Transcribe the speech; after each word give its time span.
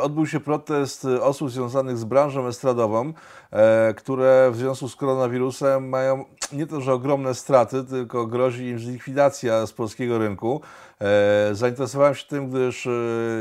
Odbył 0.00 0.26
się 0.26 0.40
protest 0.40 1.04
osób 1.04 1.50
związanych 1.50 1.98
z 1.98 2.04
branżą 2.04 2.46
estradową, 2.46 3.12
e, 3.50 3.94
które 3.94 4.50
w 4.52 4.56
związku 4.56 4.88
z 4.88 4.96
koronawirusem 4.96 5.88
mają 5.88 6.24
nie 6.52 6.66
to, 6.66 6.80
że 6.80 6.92
ogromne 6.92 7.34
straty, 7.34 7.84
tylko 7.84 8.26
grozi 8.26 8.66
im 8.66 8.76
likwidacja 8.76 9.66
z 9.66 9.72
polskiego 9.72 10.18
rynku. 10.18 10.60
E, 11.00 11.54
zainteresowałem 11.54 12.14
się 12.14 12.26
tym, 12.26 12.50
gdyż, 12.50 12.86
e, 12.86 12.90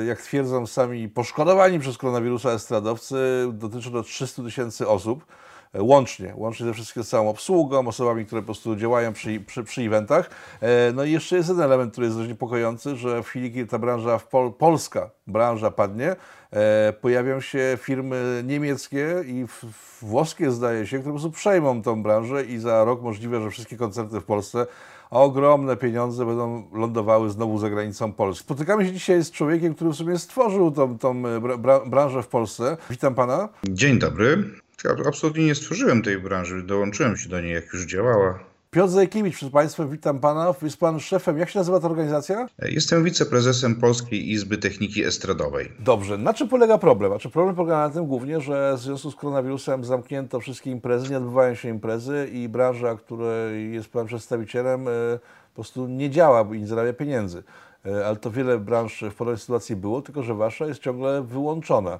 jak 0.05 0.21
twierdzą 0.21 0.67
sami 0.67 1.09
poszkodowani 1.09 1.79
przez 1.79 1.97
koronawirusa 1.97 2.51
estradowcy, 2.51 3.47
dotyczy 3.53 3.91
to 3.91 4.03
300 4.03 4.43
tysięcy 4.43 4.87
osób 4.87 5.25
łącznie, 5.73 6.33
łącznie 6.35 6.65
ze 6.65 6.73
wszystkim 6.73 7.03
całą 7.03 7.29
obsługą, 7.29 7.87
osobami, 7.87 8.25
które 8.25 8.41
po 8.41 8.45
prostu 8.45 8.75
działają 8.75 9.13
przy, 9.13 9.39
przy, 9.39 9.63
przy 9.63 9.81
eventach. 9.81 10.29
No 10.93 11.03
i 11.03 11.11
jeszcze 11.11 11.35
jest 11.35 11.49
jeden 11.49 11.63
element, 11.63 11.91
który 11.91 12.07
jest 12.07 12.17
dość 12.17 12.29
niepokojący, 12.29 12.95
że 12.95 13.23
w 13.23 13.27
chwili, 13.27 13.51
kiedy 13.51 13.67
ta 13.67 13.79
branża, 13.79 14.19
Pol 14.19 14.53
polska 14.53 15.09
branża 15.27 15.71
padnie, 15.71 16.15
E, 16.51 16.93
pojawią 17.01 17.41
się 17.41 17.77
firmy 17.81 18.43
niemieckie 18.45 19.23
i 19.25 19.45
włoskie, 20.01 20.51
zdaje 20.51 20.87
się, 20.87 20.99
które 20.99 21.13
po 21.13 21.19
prostu 21.19 21.31
przejmą 21.31 21.81
tą 21.81 22.03
branżę 22.03 22.45
i 22.45 22.57
za 22.57 22.85
rok 22.85 23.01
możliwe, 23.01 23.41
że 23.41 23.49
wszystkie 23.49 23.77
koncerty 23.77 24.19
w 24.19 24.23
Polsce 24.23 24.67
a 25.11 25.19
ogromne 25.19 25.77
pieniądze 25.77 26.25
będą 26.25 26.63
lądowały 26.73 27.29
znowu 27.29 27.57
za 27.57 27.69
granicą 27.69 28.13
Polski. 28.13 28.43
Spotykamy 28.43 28.85
się 28.85 28.91
dzisiaj 28.91 29.23
z 29.23 29.31
człowiekiem, 29.31 29.75
który 29.75 29.89
w 29.89 29.95
sumie 29.95 30.19
stworzył 30.19 30.71
tą, 30.71 30.97
tą 30.97 31.23
branżę 31.85 32.23
w 32.23 32.27
Polsce. 32.27 32.77
Witam 32.89 33.15
pana. 33.15 33.49
Dzień 33.69 33.99
dobry. 33.99 34.43
Ja 34.83 34.91
absolutnie 35.07 35.45
nie 35.45 35.55
stworzyłem 35.55 36.01
tej 36.01 36.19
branży, 36.19 36.63
dołączyłem 36.63 37.17
się 37.17 37.29
do 37.29 37.41
niej, 37.41 37.53
jak 37.53 37.73
już 37.73 37.85
działała. 37.85 38.39
Piotr 38.71 38.89
Zajkiewicz 38.89 39.35
przed 39.35 39.51
Państwem, 39.51 39.89
witam 39.89 40.19
Pana. 40.19 40.53
Jest 40.61 40.77
Pan 40.77 40.99
szefem, 40.99 41.37
jak 41.37 41.49
się 41.49 41.59
nazywa 41.59 41.79
ta 41.79 41.87
organizacja? 41.87 42.47
Jestem 42.61 43.03
wiceprezesem 43.03 43.75
Polskiej 43.75 44.31
Izby 44.31 44.57
Techniki 44.57 45.03
Estradowej. 45.03 45.71
Dobrze, 45.79 46.17
na 46.17 46.33
czym 46.33 46.47
polega 46.47 46.77
problem? 46.77 47.13
A 47.13 47.19
czy 47.19 47.29
problem 47.29 47.55
polega 47.55 47.77
na 47.77 47.89
tym 47.89 48.05
głównie, 48.05 48.41
że 48.41 48.73
w 48.77 48.79
związku 48.79 49.11
z 49.11 49.15
koronawirusem 49.15 49.85
zamknięto 49.85 50.39
wszystkie 50.39 50.71
imprezy, 50.71 51.09
nie 51.09 51.17
odbywają 51.17 51.55
się 51.55 51.69
imprezy 51.69 52.29
i 52.33 52.49
branża, 52.49 52.95
której 52.95 53.73
jest 53.73 53.89
Pan 53.89 54.07
przedstawicielem, 54.07 54.87
e, 54.87 54.91
po 55.53 55.55
prostu 55.55 55.87
nie 55.87 56.09
działa 56.09 56.47
i 56.55 56.59
nie 56.59 56.67
zarabia 56.67 56.93
pieniędzy. 56.93 57.43
E, 57.85 58.07
ale 58.07 58.15
to 58.15 58.31
wiele 58.31 58.59
branż 58.59 59.03
w 59.11 59.15
podobnej 59.15 59.39
sytuacji 59.39 59.75
było, 59.75 60.01
tylko 60.01 60.23
że 60.23 60.33
Wasza 60.33 60.65
jest 60.65 60.81
ciągle 60.81 61.23
wyłączona. 61.23 61.99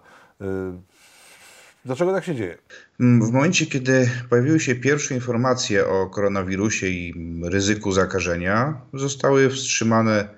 E, 1.88 1.96
Dlaczego 1.96 2.14
tak 2.14 2.26
się 2.26 2.36
dzieje? 2.36 2.58
Mm, 3.00 3.28
w 3.28 3.32
momencie, 3.32 3.66
kiedy 3.66 4.10
pojawiły 4.30 4.60
się 4.60 4.76
pierwsze 4.76 5.16
informacje 5.16 5.88
o 5.88 6.08
koronawirusie 6.10 6.88
i 6.88 7.14
ryzyku 7.44 7.92
zakażenia, 7.92 8.82
zostały 8.94 9.50
wstrzymane 9.50 10.30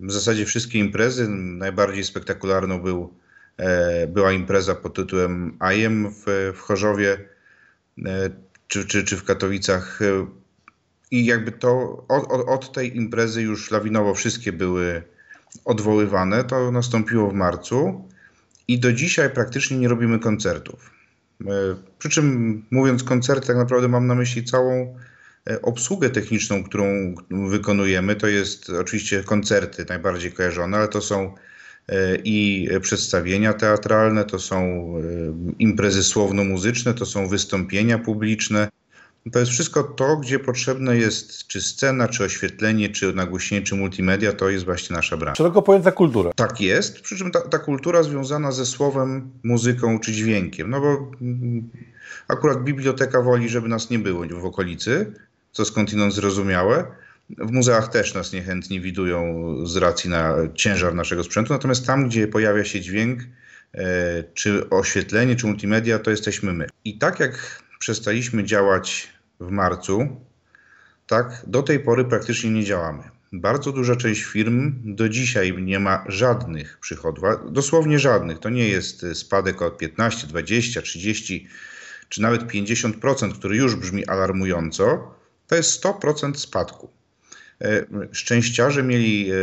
w 0.00 0.12
zasadzie 0.12 0.46
wszystkie 0.46 0.78
imprezy. 0.78 1.28
Najbardziej 1.28 2.04
spektakularną 2.04 2.82
był, 2.82 3.14
e, 3.56 4.06
była 4.06 4.32
impreza 4.32 4.74
pod 4.74 4.94
tytułem 4.94 5.58
IEM 5.72 6.10
w, 6.10 6.52
w 6.54 6.58
Chorzowie 6.58 7.18
e, 8.06 8.30
czy, 8.68 8.86
czy, 8.86 9.04
czy 9.04 9.16
w 9.16 9.24
Katowicach. 9.24 10.00
I 11.10 11.24
jakby 11.26 11.52
to 11.52 12.04
od, 12.08 12.48
od 12.48 12.72
tej 12.72 12.96
imprezy 12.96 13.42
już 13.42 13.70
lawinowo 13.70 14.14
wszystkie 14.14 14.52
były 14.52 15.02
odwoływane. 15.64 16.44
To 16.44 16.70
nastąpiło 16.72 17.30
w 17.30 17.34
marcu 17.34 18.04
i 18.70 18.78
do 18.78 18.92
dzisiaj 18.92 19.30
praktycznie 19.30 19.78
nie 19.78 19.88
robimy 19.88 20.18
koncertów. 20.18 20.90
E, 21.46 21.46
przy 21.98 22.08
czym 22.08 22.64
mówiąc 22.70 23.04
koncerty, 23.04 23.46
tak 23.46 23.56
naprawdę 23.56 23.88
mam 23.88 24.06
na 24.06 24.14
myśli 24.14 24.44
całą 24.44 24.96
e, 25.50 25.62
obsługę 25.62 26.10
techniczną, 26.10 26.64
którą 26.64 27.14
wykonujemy. 27.30 28.16
To 28.16 28.26
jest 28.26 28.70
oczywiście 28.70 29.24
koncerty 29.24 29.84
najbardziej 29.88 30.32
kojarzone, 30.32 30.76
ale 30.76 30.88
to 30.88 31.00
są 31.00 31.34
e, 31.88 32.16
i 32.24 32.68
przedstawienia 32.82 33.52
teatralne, 33.52 34.24
to 34.24 34.38
są 34.38 34.92
imprezy 35.58 36.02
słowno-muzyczne, 36.02 36.94
to 36.94 37.06
są 37.06 37.28
wystąpienia 37.28 37.98
publiczne, 37.98 38.68
to 39.32 39.38
jest 39.38 39.52
wszystko 39.52 39.82
to, 39.82 40.16
gdzie 40.16 40.38
potrzebne 40.38 40.96
jest 40.96 41.46
czy 41.46 41.60
scena, 41.60 42.08
czy 42.08 42.24
oświetlenie, 42.24 42.88
czy 42.88 43.12
nagłośnienie, 43.12 43.66
czy 43.66 43.74
multimedia, 43.74 44.32
to 44.32 44.48
jest 44.48 44.64
właśnie 44.64 44.96
nasza 44.96 45.16
branża. 45.16 45.36
Szeroko 45.36 45.62
pojęta 45.62 45.92
kultura. 45.92 46.32
Tak 46.36 46.60
jest, 46.60 47.00
przy 47.00 47.16
czym 47.16 47.30
ta, 47.30 47.40
ta 47.40 47.58
kultura 47.58 48.02
związana 48.02 48.52
ze 48.52 48.66
słowem, 48.66 49.30
muzyką 49.42 49.98
czy 49.98 50.12
dźwiękiem, 50.12 50.70
no 50.70 50.80
bo 50.80 51.10
mm, 51.20 51.70
akurat 52.28 52.64
biblioteka 52.64 53.22
woli, 53.22 53.48
żeby 53.48 53.68
nas 53.68 53.90
nie 53.90 53.98
było 53.98 54.24
w 54.40 54.44
okolicy, 54.44 55.12
co 55.52 55.64
skądinąd 55.64 56.14
zrozumiałe. 56.14 56.86
W 57.38 57.50
muzeach 57.52 57.88
też 57.88 58.14
nas 58.14 58.32
niechętnie 58.32 58.80
widują 58.80 59.54
z 59.66 59.76
racji 59.76 60.10
na 60.10 60.34
ciężar 60.54 60.94
naszego 60.94 61.24
sprzętu, 61.24 61.52
natomiast 61.52 61.86
tam, 61.86 62.08
gdzie 62.08 62.28
pojawia 62.28 62.64
się 62.64 62.80
dźwięk, 62.80 63.20
e, 63.74 64.24
czy 64.34 64.70
oświetlenie, 64.70 65.36
czy 65.36 65.46
multimedia, 65.46 65.98
to 65.98 66.10
jesteśmy 66.10 66.52
my. 66.52 66.66
I 66.84 66.98
tak 66.98 67.20
jak 67.20 67.62
przestaliśmy 67.80 68.44
działać 68.44 69.08
w 69.40 69.50
marcu, 69.50 70.20
tak, 71.06 71.44
do 71.46 71.62
tej 71.62 71.80
pory 71.80 72.04
praktycznie 72.04 72.50
nie 72.50 72.64
działamy. 72.64 73.02
Bardzo 73.32 73.72
duża 73.72 73.96
część 73.96 74.22
firm 74.22 74.74
do 74.84 75.08
dzisiaj 75.08 75.62
nie 75.62 75.78
ma 75.80 76.04
żadnych 76.08 76.78
przychodów, 76.78 77.24
dosłownie 77.50 77.98
żadnych. 77.98 78.38
To 78.38 78.50
nie 78.50 78.68
jest 78.68 79.06
spadek 79.14 79.62
o 79.62 79.70
15, 79.70 80.26
20, 80.26 80.82
30 80.82 81.48
czy 82.08 82.22
nawet 82.22 82.42
50%, 82.42 83.32
który 83.32 83.56
już 83.56 83.76
brzmi 83.76 84.06
alarmująco. 84.06 85.14
To 85.46 85.56
jest 85.56 85.84
100% 85.84 86.34
spadku. 86.34 86.90
E, 87.60 87.84
szczęściarze 88.12 88.82
mieli 88.82 89.30
e, 89.30 89.34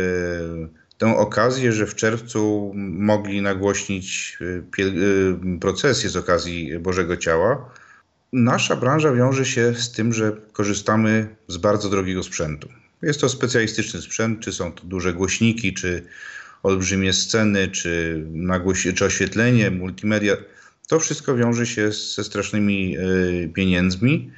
tę 0.98 1.16
okazję, 1.16 1.72
że 1.72 1.86
w 1.86 1.94
czerwcu 1.94 2.72
mogli 2.74 3.42
nagłośnić 3.42 4.38
e, 4.40 5.58
procesję 5.60 6.10
z 6.10 6.16
okazji 6.16 6.78
Bożego 6.78 7.16
Ciała 7.16 7.70
Nasza 8.32 8.76
branża 8.76 9.12
wiąże 9.12 9.44
się 9.44 9.74
z 9.74 9.92
tym, 9.92 10.12
że 10.12 10.32
korzystamy 10.52 11.36
z 11.48 11.56
bardzo 11.56 11.88
drogiego 11.88 12.22
sprzętu. 12.22 12.68
Jest 13.02 13.20
to 13.20 13.28
specjalistyczny 13.28 14.02
sprzęt, 14.02 14.40
czy 14.40 14.52
są 14.52 14.72
to 14.72 14.84
duże 14.84 15.12
głośniki, 15.12 15.74
czy 15.74 16.02
olbrzymie 16.62 17.12
sceny, 17.12 17.68
czy, 17.68 18.24
nagłoś- 18.32 18.94
czy 18.94 19.04
oświetlenie, 19.04 19.70
multimedia. 19.70 20.36
To 20.88 21.00
wszystko 21.00 21.34
wiąże 21.36 21.66
się 21.66 21.92
ze 21.92 22.24
strasznymi 22.24 22.98
y, 22.98 23.50
pieniędzmi. 23.54 24.30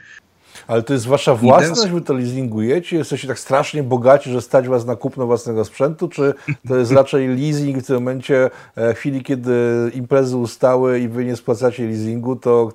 Ale 0.66 0.82
to 0.82 0.92
jest 0.92 1.06
wasza 1.06 1.34
własność, 1.34 1.82
ten... 1.82 1.94
wy 1.94 2.00
to 2.00 2.14
leasingujecie? 2.14 2.96
Jesteście 2.96 3.28
tak 3.28 3.38
strasznie 3.38 3.82
bogaci, 3.82 4.30
że 4.30 4.42
stać 4.42 4.68
was 4.68 4.86
na 4.86 4.96
kupno 4.96 5.26
własnego 5.26 5.64
sprzętu? 5.64 6.08
Czy 6.08 6.34
to 6.68 6.76
jest 6.76 6.92
raczej 6.92 7.28
leasing 7.28 7.78
w 7.78 7.86
tym 7.86 7.94
momencie, 7.94 8.50
e, 8.76 8.94
w 8.94 8.98
chwili, 8.98 9.22
kiedy 9.22 9.52
imprezy 9.94 10.36
ustały 10.36 11.00
i 11.00 11.08
wy 11.08 11.24
nie 11.24 11.36
spłacacie 11.36 11.86
leasingu, 11.86 12.36
to 12.36 12.72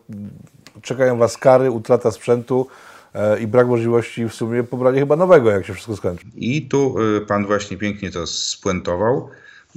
czekają 0.81 1.17
Was 1.17 1.37
kary, 1.37 1.71
utrata 1.71 2.11
sprzętu 2.11 2.67
e, 3.13 3.39
i 3.39 3.47
brak 3.47 3.67
możliwości 3.67 4.25
w 4.25 4.33
sumie 4.33 4.63
pobrania 4.63 4.99
chyba 4.99 5.15
nowego, 5.15 5.49
jak 5.49 5.65
się 5.65 5.73
wszystko 5.73 5.95
skończy. 5.95 6.25
I 6.35 6.61
tu 6.61 6.95
e, 7.17 7.21
Pan 7.21 7.45
właśnie 7.45 7.77
pięknie 7.77 8.11
to 8.11 8.27
spuentował. 8.27 9.29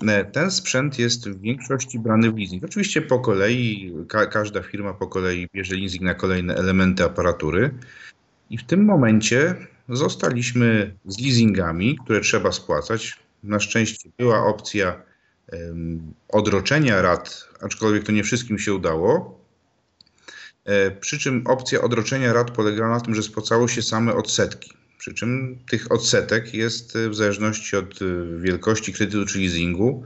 E, 0.08 0.24
ten 0.24 0.50
sprzęt 0.50 0.98
jest 0.98 1.28
w 1.28 1.40
większości 1.40 1.98
brany 1.98 2.32
w 2.32 2.38
leasing. 2.38 2.64
Oczywiście 2.64 3.02
po 3.02 3.18
kolei, 3.18 3.92
ka 4.08 4.26
każda 4.26 4.62
firma 4.62 4.94
po 4.94 5.06
kolei 5.06 5.48
bierze 5.54 5.74
leasing 5.74 6.02
na 6.02 6.14
kolejne 6.14 6.54
elementy 6.54 7.04
aparatury. 7.04 7.70
I 8.50 8.58
w 8.58 8.64
tym 8.64 8.84
momencie 8.84 9.54
zostaliśmy 9.88 10.94
z 11.06 11.20
leasingami, 11.20 11.98
które 12.04 12.20
trzeba 12.20 12.52
spłacać. 12.52 13.18
Na 13.42 13.60
szczęście 13.60 14.10
była 14.18 14.46
opcja 14.46 15.02
um, 15.52 16.14
odroczenia 16.28 17.02
rat, 17.02 17.48
aczkolwiek 17.62 18.04
to 18.04 18.12
nie 18.12 18.24
wszystkim 18.24 18.58
się 18.58 18.74
udało. 18.74 19.38
E, 20.68 20.90
przy 20.90 21.18
czym 21.18 21.42
opcja 21.46 21.80
odroczenia 21.80 22.32
rat 22.32 22.50
polegała 22.50 22.90
na 22.90 23.00
tym, 23.00 23.14
że 23.14 23.22
spłacało 23.22 23.68
się 23.68 23.82
same 23.82 24.14
odsetki. 24.14 24.72
Przy 24.98 25.14
czym 25.14 25.58
tych 25.70 25.92
odsetek 25.92 26.54
jest 26.54 26.96
e, 26.96 27.08
w 27.08 27.14
zależności 27.14 27.76
od 27.76 28.02
e, 28.02 28.04
wielkości 28.40 28.92
kredytu 28.92 29.26
czy 29.26 29.38
leasingu 29.38 30.04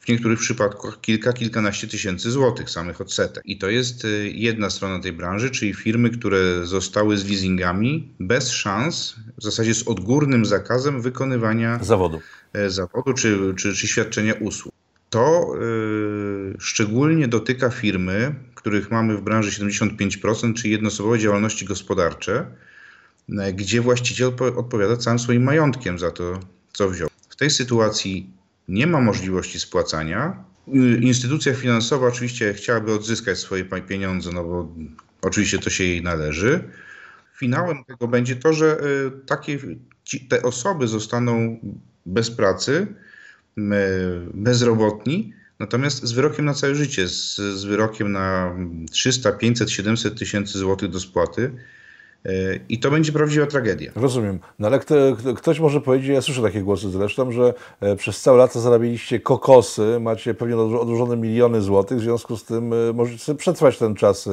w 0.00 0.08
niektórych 0.08 0.38
przypadkach 0.38 1.00
kilka, 1.00 1.32
kilkanaście 1.32 1.88
tysięcy 1.88 2.30
złotych 2.30 2.70
samych 2.70 3.00
odsetek. 3.00 3.42
I 3.46 3.58
to 3.58 3.70
jest 3.70 4.06
jedna 4.24 4.70
strona 4.70 5.00
tej 5.00 5.12
branży, 5.12 5.50
czyli 5.50 5.74
firmy, 5.74 6.10
które 6.10 6.66
zostały 6.66 7.16
z 7.16 7.24
leasingami 7.28 8.08
bez 8.20 8.50
szans, 8.50 9.16
w 9.38 9.42
zasadzie 9.42 9.74
z 9.74 9.88
odgórnym 9.88 10.44
zakazem 10.44 11.02
wykonywania 11.02 11.78
zawodu, 11.82 12.20
zawodu 12.68 13.12
czy, 13.14 13.54
czy, 13.56 13.74
czy 13.74 13.86
świadczenia 13.86 14.34
usług. 14.34 14.74
To 15.10 15.54
y, 15.56 16.56
szczególnie 16.58 17.28
dotyka 17.28 17.70
firmy, 17.70 18.34
których 18.58 18.90
mamy 18.90 19.16
w 19.16 19.22
branży 19.22 19.50
75%, 19.50 20.54
czyli 20.54 20.70
jednoosobowe 20.70 21.18
działalności 21.18 21.64
gospodarcze, 21.64 22.46
y, 23.28 23.52
gdzie 23.52 23.80
właściciel 23.80 24.32
odpowiada 24.56 24.96
całym 24.96 25.18
swoim 25.18 25.42
majątkiem 25.42 25.98
za 25.98 26.10
to, 26.10 26.40
co 26.72 26.90
wziął. 26.90 27.08
W 27.28 27.36
tej 27.36 27.50
sytuacji 27.50 28.30
nie 28.68 28.86
ma 28.86 29.00
możliwości 29.00 29.60
spłacania. 29.60 30.44
Instytucja 31.00 31.54
finansowa 31.54 32.06
oczywiście 32.06 32.54
chciałaby 32.54 32.92
odzyskać 32.92 33.38
swoje 33.38 33.64
pieniądze, 33.64 34.30
no 34.34 34.44
bo 34.44 34.74
oczywiście 35.22 35.58
to 35.58 35.70
się 35.70 35.84
jej 35.84 36.02
należy. 36.02 36.64
Finałem 37.36 37.84
tego 37.84 38.08
będzie 38.08 38.36
to, 38.36 38.52
że 38.52 38.80
takie, 39.26 39.58
te 40.28 40.42
osoby 40.42 40.88
zostaną 40.88 41.60
bez 42.06 42.30
pracy, 42.30 42.86
bezrobotni, 44.34 45.32
Natomiast 45.58 46.04
z 46.04 46.12
wyrokiem 46.12 46.44
na 46.44 46.54
całe 46.54 46.74
życie, 46.74 47.08
z, 47.08 47.36
z 47.36 47.64
wyrokiem 47.64 48.12
na 48.12 48.56
300, 48.90 49.32
500, 49.32 49.70
700 49.70 50.18
tysięcy 50.18 50.58
złotych 50.58 50.90
do 50.90 51.00
spłaty. 51.00 51.52
E, 52.24 52.30
I 52.68 52.78
to 52.78 52.90
będzie 52.90 53.12
prawdziwa 53.12 53.46
tragedia. 53.46 53.92
Rozumiem. 53.94 54.40
No 54.58 54.66
ale 54.68 54.78
kto, 54.78 54.94
ktoś 55.36 55.60
może 55.60 55.80
powiedzieć, 55.80 56.08
ja 56.08 56.22
słyszę 56.22 56.42
takie 56.42 56.62
głosy 56.62 56.90
zresztą, 56.90 57.32
że 57.32 57.54
e, 57.80 57.96
przez 57.96 58.20
całe 58.20 58.38
lata 58.38 58.60
zarabialiście 58.60 59.20
kokosy, 59.20 60.00
macie 60.00 60.34
pewnie 60.34 60.56
odłożone 60.56 61.16
miliony 61.16 61.62
złotych, 61.62 61.98
w 61.98 62.02
związku 62.02 62.36
z 62.36 62.44
tym 62.44 62.72
e, 62.72 62.92
możecie 62.92 63.34
przetrwać 63.34 63.78
ten 63.78 63.94
czas 63.94 64.28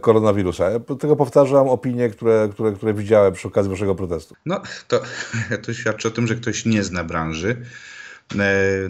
koronawirusa. 0.00 0.70
Ja 0.70 0.80
tego 0.80 1.16
powtarzam 1.16 1.68
opinie, 1.68 2.08
które, 2.08 2.48
które, 2.52 2.72
które 2.72 2.94
widziałem 2.94 3.32
przy 3.32 3.48
okazji 3.48 3.70
waszego 3.70 3.94
protestu. 3.94 4.34
No, 4.46 4.62
to, 4.88 5.02
to 5.66 5.74
świadczy 5.74 6.08
o 6.08 6.10
tym, 6.10 6.26
że 6.26 6.34
ktoś 6.34 6.66
nie 6.66 6.82
zna 6.82 7.04
branży. 7.04 7.56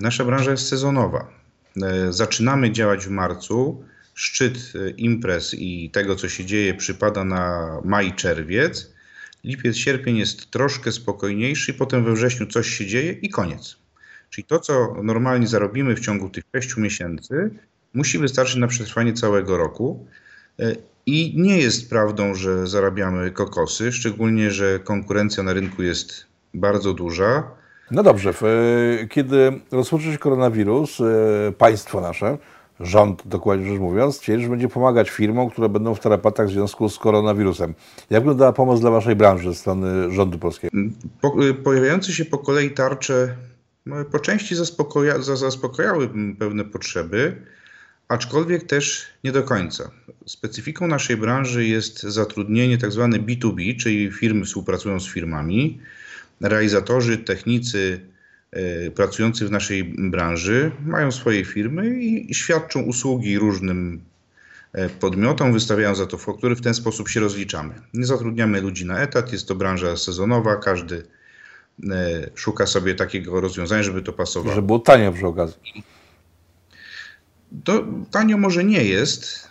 Nasza 0.01 0.25
branża 0.25 0.51
jest 0.51 0.69
sezonowa. 0.69 1.40
Zaczynamy 2.11 2.73
działać 2.73 3.07
w 3.07 3.11
marcu 3.11 3.85
szczyt 4.21 4.73
e, 4.75 4.91
imprez 4.91 5.55
i 5.55 5.91
tego, 5.91 6.17
co 6.17 6.29
się 6.29 6.45
dzieje, 6.45 6.75
przypada 6.75 7.25
na 7.25 7.69
maj, 7.85 8.13
czerwiec. 8.13 8.93
Lipiec, 9.45 9.77
sierpień 9.77 10.17
jest 10.17 10.51
troszkę 10.51 10.93
spokojniejszy, 10.93 11.75
potem 11.75 12.05
we 12.05 12.13
wrześniu 12.13 12.47
coś 12.47 12.69
się 12.69 12.87
dzieje 12.87 13.13
i 13.13 13.29
koniec. 13.29 13.77
Czyli 14.31 14.45
to, 14.45 14.61
co 14.61 14.97
normalnie 15.03 15.47
zarobimy 15.47 15.97
w 15.97 16.01
ciągu 16.01 16.29
tych 16.29 16.45
6 16.55 16.77
miesięcy, 16.77 17.51
musi 17.95 18.19
wystarczyć 18.19 18.57
na 18.57 18.67
przetrwanie 18.67 19.13
całego 19.13 19.57
roku. 19.57 20.07
E, 20.59 20.77
I 21.07 21.35
nie 21.37 21.59
jest 21.59 21.91
prawdą, 21.91 22.35
że 22.35 22.67
zarabiamy 22.67 23.31
kokosy, 23.31 23.93
szczególnie, 23.93 24.51
że 24.51 24.79
konkurencja 24.79 25.43
na 25.43 25.53
rynku 25.53 25.83
jest 25.83 26.27
bardzo 26.55 26.95
duża. 26.95 27.51
No 27.91 28.03
dobrze, 28.03 28.35
kiedy 29.11 29.53
rozpoczął 29.71 30.13
się 30.13 30.19
koronawirus, 30.19 31.01
e, 31.01 31.05
państwo 31.59 32.01
nasze 32.01 32.39
rząd, 32.81 33.23
dokładnie 33.27 33.71
rzecz 33.71 33.81
mówiąc, 33.81 34.17
stwierdził, 34.17 34.45
że 34.45 34.51
będzie 34.51 34.69
pomagać 34.69 35.11
firmom, 35.11 35.51
które 35.51 35.69
będą 35.69 35.95
w 35.95 36.01
tarapatach 36.01 36.47
w 36.47 36.51
związku 36.51 36.89
z 36.89 36.99
koronawirusem. 36.99 37.75
Jak 38.11 38.23
wyglądała 38.23 38.53
pomoc 38.53 38.81
dla 38.81 38.91
Waszej 38.91 39.17
branży 39.17 39.49
ze 39.49 39.55
strony 39.55 40.13
rządu 40.13 40.39
polskiego? 40.39 40.77
Po, 41.21 41.45
y, 41.45 41.55
pojawiające 41.55 42.13
się 42.13 42.25
po 42.25 42.39
kolei 42.39 42.71
tarcze 42.71 43.37
no, 43.87 44.05
po 44.05 44.19
części 44.19 44.55
zaspokoja, 44.55 45.19
zaspokojały 45.19 46.11
pewne 46.39 46.65
potrzeby, 46.65 47.37
aczkolwiek 48.09 48.67
też 48.67 49.07
nie 49.25 49.33
do 49.33 49.43
końca. 49.43 49.91
Specyfiką 50.27 50.87
naszej 50.87 51.17
branży 51.17 51.67
jest 51.67 52.03
zatrudnienie 52.03 52.79
tzw. 52.79 53.09
Tak 53.13 53.23
B2B, 53.23 53.77
czyli 53.77 54.13
firmy 54.13 54.45
współpracują 54.45 55.01
z 55.01 55.09
firmami, 55.09 55.81
realizatorzy, 56.41 57.19
technicy, 57.19 58.11
E, 58.53 58.91
pracujący 58.91 59.47
w 59.47 59.51
naszej 59.51 59.85
branży 59.85 60.71
mają 60.87 61.13
swoje 61.13 61.45
firmy 61.45 61.99
i 62.01 62.35
świadczą 62.35 62.83
usługi 62.83 63.39
różnym 63.39 64.01
e, 64.73 64.89
podmiotom, 64.89 65.53
wystawiają 65.53 65.95
za 65.95 66.07
to 66.07 66.19
faktury, 66.19 66.57
w 66.57 66.61
ten 66.61 66.75
sposób 66.75 67.09
się 67.09 67.21
rozliczamy. 67.21 67.75
Nie 67.95 68.07
zatrudniamy 68.07 68.61
ludzi 68.61 68.87
na 68.87 69.01
etat, 69.01 69.33
jest 69.33 69.49
to 69.49 69.55
branża 69.55 69.97
sezonowa, 69.97 70.57
każdy 70.57 71.03
e, 71.91 72.31
szuka 72.35 72.67
sobie 72.67 72.95
takiego 72.95 73.41
rozwiązania, 73.41 73.83
żeby 73.83 74.03
to 74.03 74.13
pasowało. 74.13 74.55
Żeby 74.55 74.67
było 74.67 74.79
tanio 74.79 75.13
przy 75.13 75.27
okazji. 75.27 75.85
To 77.65 77.85
tanio 78.11 78.39
może 78.39 78.65
nie 78.65 78.85
jest, 78.85 79.49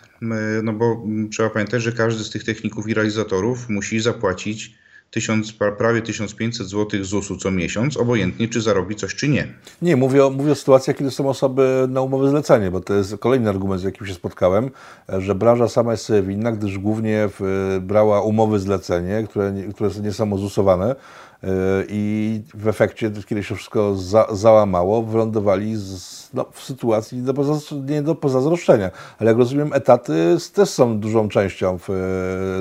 no 0.62 0.72
bo 0.72 1.06
trzeba 1.32 1.50
pamiętać, 1.50 1.82
że 1.82 1.92
każdy 1.92 2.24
z 2.24 2.30
tych 2.30 2.44
techników 2.44 2.88
i 2.88 2.94
realizatorów 2.94 3.68
musi 3.68 4.00
zapłacić 4.00 4.79
tysiąc, 5.10 5.52
prawie 5.78 6.02
1500 6.02 6.66
zł 6.66 7.04
ZUS-u 7.04 7.36
co 7.36 7.50
miesiąc, 7.50 7.96
obojętnie 7.96 8.48
czy 8.48 8.60
zarobi 8.60 8.96
coś, 8.96 9.14
czy 9.14 9.28
nie. 9.28 9.54
Nie, 9.82 9.96
mówię 9.96 10.26
o, 10.26 10.30
mówię 10.30 10.52
o 10.52 10.54
sytuacjach, 10.54 10.96
kiedy 10.96 11.10
są 11.10 11.28
osoby 11.28 11.86
na 11.88 12.00
umowę 12.00 12.30
zlecenie, 12.30 12.70
bo 12.70 12.80
to 12.80 12.94
jest 12.94 13.16
kolejny 13.16 13.48
argument, 13.48 13.80
z 13.80 13.84
jakim 13.84 14.06
się 14.06 14.14
spotkałem, 14.14 14.70
że 15.08 15.34
branża 15.34 15.68
sama 15.68 15.92
jest 15.92 16.04
sobie 16.04 16.22
winna, 16.22 16.52
gdyż 16.52 16.78
głównie 16.78 17.28
w, 17.38 17.78
brała 17.82 18.22
umowy 18.22 18.58
zlecenie, 18.58 19.26
które, 19.28 19.54
które 19.74 19.90
są 19.90 20.02
niesamozusowane 20.02 20.86
yy, 20.88 21.29
i 21.88 22.42
w 22.54 22.68
efekcie, 22.68 23.12
kiedy 23.26 23.42
się 23.42 23.54
wszystko 23.54 23.96
za, 23.96 24.26
załamało, 24.32 25.02
wylądowali 25.02 25.76
z, 25.76 26.30
no, 26.34 26.46
w 26.52 26.62
sytuacji 26.62 27.18
nie 27.18 27.24
do, 27.24 27.58
nie 27.86 28.02
do 28.02 28.14
pozazdroszczenia. 28.14 28.90
Ale 29.18 29.30
jak 29.30 29.38
rozumiem, 29.38 29.72
etaty 29.72 30.36
też 30.54 30.68
są 30.68 31.00
dużą 31.00 31.28
częścią 31.28 31.78
w, 31.78 31.88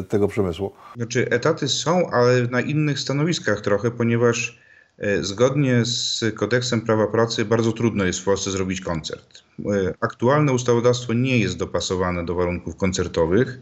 tego 0.09 0.27
przemysłu. 0.27 0.73
Znaczy, 0.95 1.29
etaty 1.29 1.67
są, 1.67 2.09
ale 2.09 2.41
na 2.47 2.61
innych 2.61 2.99
stanowiskach 2.99 3.61
trochę, 3.61 3.91
ponieważ 3.91 4.59
e, 4.97 5.23
zgodnie 5.23 5.85
z 5.85 6.23
kodeksem 6.35 6.81
prawa 6.81 7.07
pracy 7.07 7.45
bardzo 7.45 7.71
trudno 7.71 8.05
jest 8.05 8.19
w 8.19 8.23
Polsce 8.23 8.51
zrobić 8.51 8.81
koncert. 8.81 9.43
E, 9.59 9.93
aktualne 9.99 10.51
ustawodawstwo 10.51 11.13
nie 11.13 11.37
jest 11.37 11.57
dopasowane 11.57 12.25
do 12.25 12.35
warunków 12.35 12.75
koncertowych, 12.75 13.59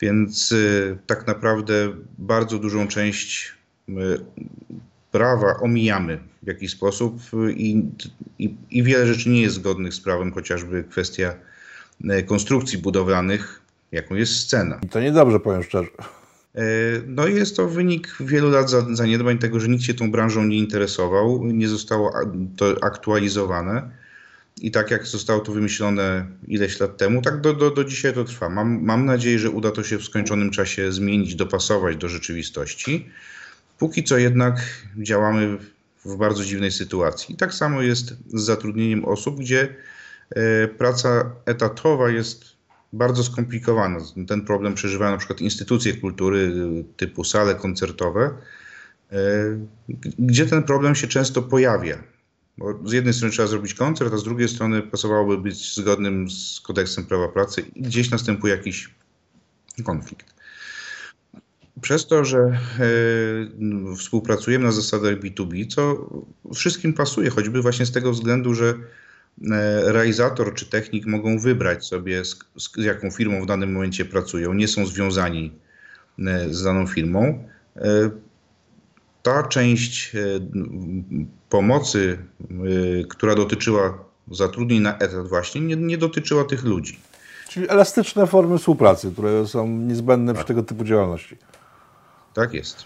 więc 0.00 0.52
e, 0.52 0.96
tak 1.06 1.26
naprawdę 1.26 1.74
bardzo 2.18 2.58
dużą 2.58 2.88
część 2.88 3.54
prawa 5.12 5.60
omijamy 5.60 6.18
w 6.42 6.46
jakiś 6.46 6.70
sposób 6.70 7.20
i, 7.56 7.82
i, 8.38 8.54
i 8.70 8.82
wiele 8.82 9.06
rzeczy 9.06 9.28
nie 9.28 9.42
jest 9.42 9.54
zgodnych 9.54 9.94
z 9.94 10.00
prawem, 10.00 10.32
chociażby 10.32 10.84
kwestia 10.90 11.34
konstrukcji 12.26 12.78
budowlanych, 12.78 13.62
jaką 13.92 14.14
jest 14.14 14.36
scena. 14.36 14.80
I 14.82 14.88
to 14.88 15.00
niedobrze, 15.00 15.40
powiem 15.40 15.62
szczerze. 15.62 15.90
E, 16.54 16.62
no 17.06 17.26
jest 17.26 17.56
to 17.56 17.68
wynik 17.68 18.16
wielu 18.20 18.50
lat 18.50 18.70
zaniedbań 18.92 19.38
tego, 19.38 19.60
że 19.60 19.68
nikt 19.68 19.84
się 19.84 19.94
tą 19.94 20.10
branżą 20.10 20.44
nie 20.44 20.58
interesował, 20.58 21.44
nie 21.44 21.68
zostało 21.68 22.12
to 22.56 22.84
aktualizowane. 22.84 23.90
I 24.60 24.70
tak 24.70 24.90
jak 24.90 25.06
zostało 25.06 25.40
to 25.40 25.52
wymyślone 25.52 26.26
ileś 26.48 26.80
lat 26.80 26.96
temu, 26.96 27.22
tak 27.22 27.40
do, 27.40 27.54
do, 27.54 27.70
do 27.70 27.84
dzisiaj 27.84 28.14
to 28.14 28.24
trwa. 28.24 28.48
Mam, 28.48 28.84
mam 28.84 29.04
nadzieję, 29.04 29.38
że 29.38 29.50
uda 29.50 29.70
to 29.70 29.82
się 29.82 29.98
w 29.98 30.04
skończonym 30.04 30.50
czasie 30.50 30.92
zmienić, 30.92 31.34
dopasować 31.34 31.96
do 31.96 32.08
rzeczywistości. 32.08 33.10
Póki 33.78 34.04
co 34.04 34.18
jednak 34.18 34.60
działamy 34.96 35.58
w 36.04 36.16
bardzo 36.16 36.44
dziwnej 36.44 36.72
sytuacji. 36.72 37.34
I 37.34 37.36
tak 37.38 37.54
samo 37.54 37.82
jest 37.82 38.14
z 38.34 38.42
zatrudnieniem 38.42 39.04
osób, 39.04 39.38
gdzie 39.40 39.74
e, 40.30 40.68
praca 40.68 41.30
etatowa 41.46 42.10
jest 42.10 42.44
bardzo 42.92 43.24
skomplikowana. 43.24 43.98
Ten 44.28 44.44
problem 44.44 44.74
przeżywają 44.74 45.12
na 45.12 45.18
przykład 45.18 45.40
instytucje 45.40 45.96
kultury 45.96 46.52
typu 46.96 47.24
sale 47.24 47.54
koncertowe, 47.54 48.30
e, 49.12 49.16
gdzie 50.18 50.46
ten 50.46 50.62
problem 50.62 50.94
się 50.94 51.06
często 51.06 51.42
pojawia. 51.42 51.98
Bo 52.58 52.88
z 52.88 52.92
jednej 52.92 53.14
strony 53.14 53.32
trzeba 53.32 53.48
zrobić 53.48 53.74
koncert, 53.74 54.14
a 54.14 54.16
z 54.16 54.24
drugiej 54.24 54.48
strony 54.48 54.82
pasowałoby 54.82 55.38
być 55.38 55.74
zgodnym 55.74 56.30
z 56.30 56.60
kodeksem 56.60 57.06
prawa 57.06 57.28
pracy 57.28 57.60
i 57.60 57.82
gdzieś 57.82 58.10
następuje 58.10 58.56
jakiś 58.56 58.94
konflikt. 59.84 60.34
Przez 61.80 62.06
to, 62.06 62.24
że 62.24 62.38
e, 62.38 63.96
współpracujemy 63.96 64.64
na 64.64 64.72
zasadach 64.72 65.14
B2B, 65.14 65.66
co 65.66 66.10
wszystkim 66.54 66.92
pasuje, 66.92 67.30
choćby 67.30 67.62
właśnie 67.62 67.86
z 67.86 67.92
tego 67.92 68.12
względu, 68.12 68.54
że 68.54 68.74
E, 69.42 69.92
realizator 69.92 70.54
czy 70.54 70.66
technik 70.66 71.06
mogą 71.06 71.38
wybrać 71.38 71.86
sobie, 71.86 72.24
z, 72.24 72.38
z, 72.56 72.76
jaką 72.76 73.10
firmą 73.10 73.42
w 73.42 73.46
danym 73.46 73.72
momencie 73.72 74.04
pracują, 74.04 74.52
nie 74.52 74.68
są 74.68 74.86
związani 74.86 75.52
e, 76.18 76.54
z 76.54 76.62
daną 76.62 76.86
firmą. 76.86 77.48
Ta 79.22 79.42
część 79.42 80.12
pomocy, 81.50 82.18
która 83.08 83.34
dotyczyła 83.34 84.04
zatrudnień 84.30 84.80
na 84.80 84.98
etat 84.98 85.28
właśnie, 85.28 85.60
nie, 85.60 85.76
nie 85.76 85.98
dotyczyła 85.98 86.44
tych 86.44 86.64
ludzi. 86.64 86.98
Czyli 87.48 87.68
elastyczne 87.68 88.26
formy 88.26 88.58
współpracy, 88.58 89.12
które 89.12 89.46
są 89.46 89.68
niezbędne 89.68 90.32
tak. 90.32 90.38
przy 90.38 90.48
tego 90.48 90.62
typu 90.62 90.84
działalności. 90.84 91.36
Tak 92.34 92.54
jest. 92.54 92.84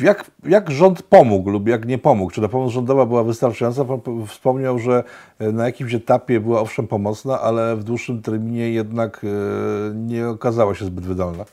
Jak, 0.00 0.30
jak 0.44 0.70
rząd 0.70 1.02
pomógł 1.02 1.50
lub 1.50 1.68
jak 1.68 1.86
nie 1.86 1.98
pomógł? 1.98 2.30
Czy 2.30 2.40
ta 2.40 2.48
pomoc 2.48 2.72
rządowa 2.72 3.06
była 3.06 3.24
wystarczająca? 3.24 3.84
Pan 3.84 4.00
wspomniał, 4.26 4.78
że 4.78 5.04
e, 5.38 5.52
na 5.52 5.66
jakimś 5.66 5.94
etapie 5.94 6.40
była 6.40 6.60
owszem 6.60 6.86
pomocna, 6.86 7.40
ale 7.40 7.76
w 7.76 7.84
dłuższym 7.84 8.22
terminie 8.22 8.70
jednak 8.70 9.24
e, 9.24 9.94
nie 9.94 10.28
okazała 10.28 10.74
się 10.74 10.84
zbyt 10.84 11.04
wydolna. 11.04 11.44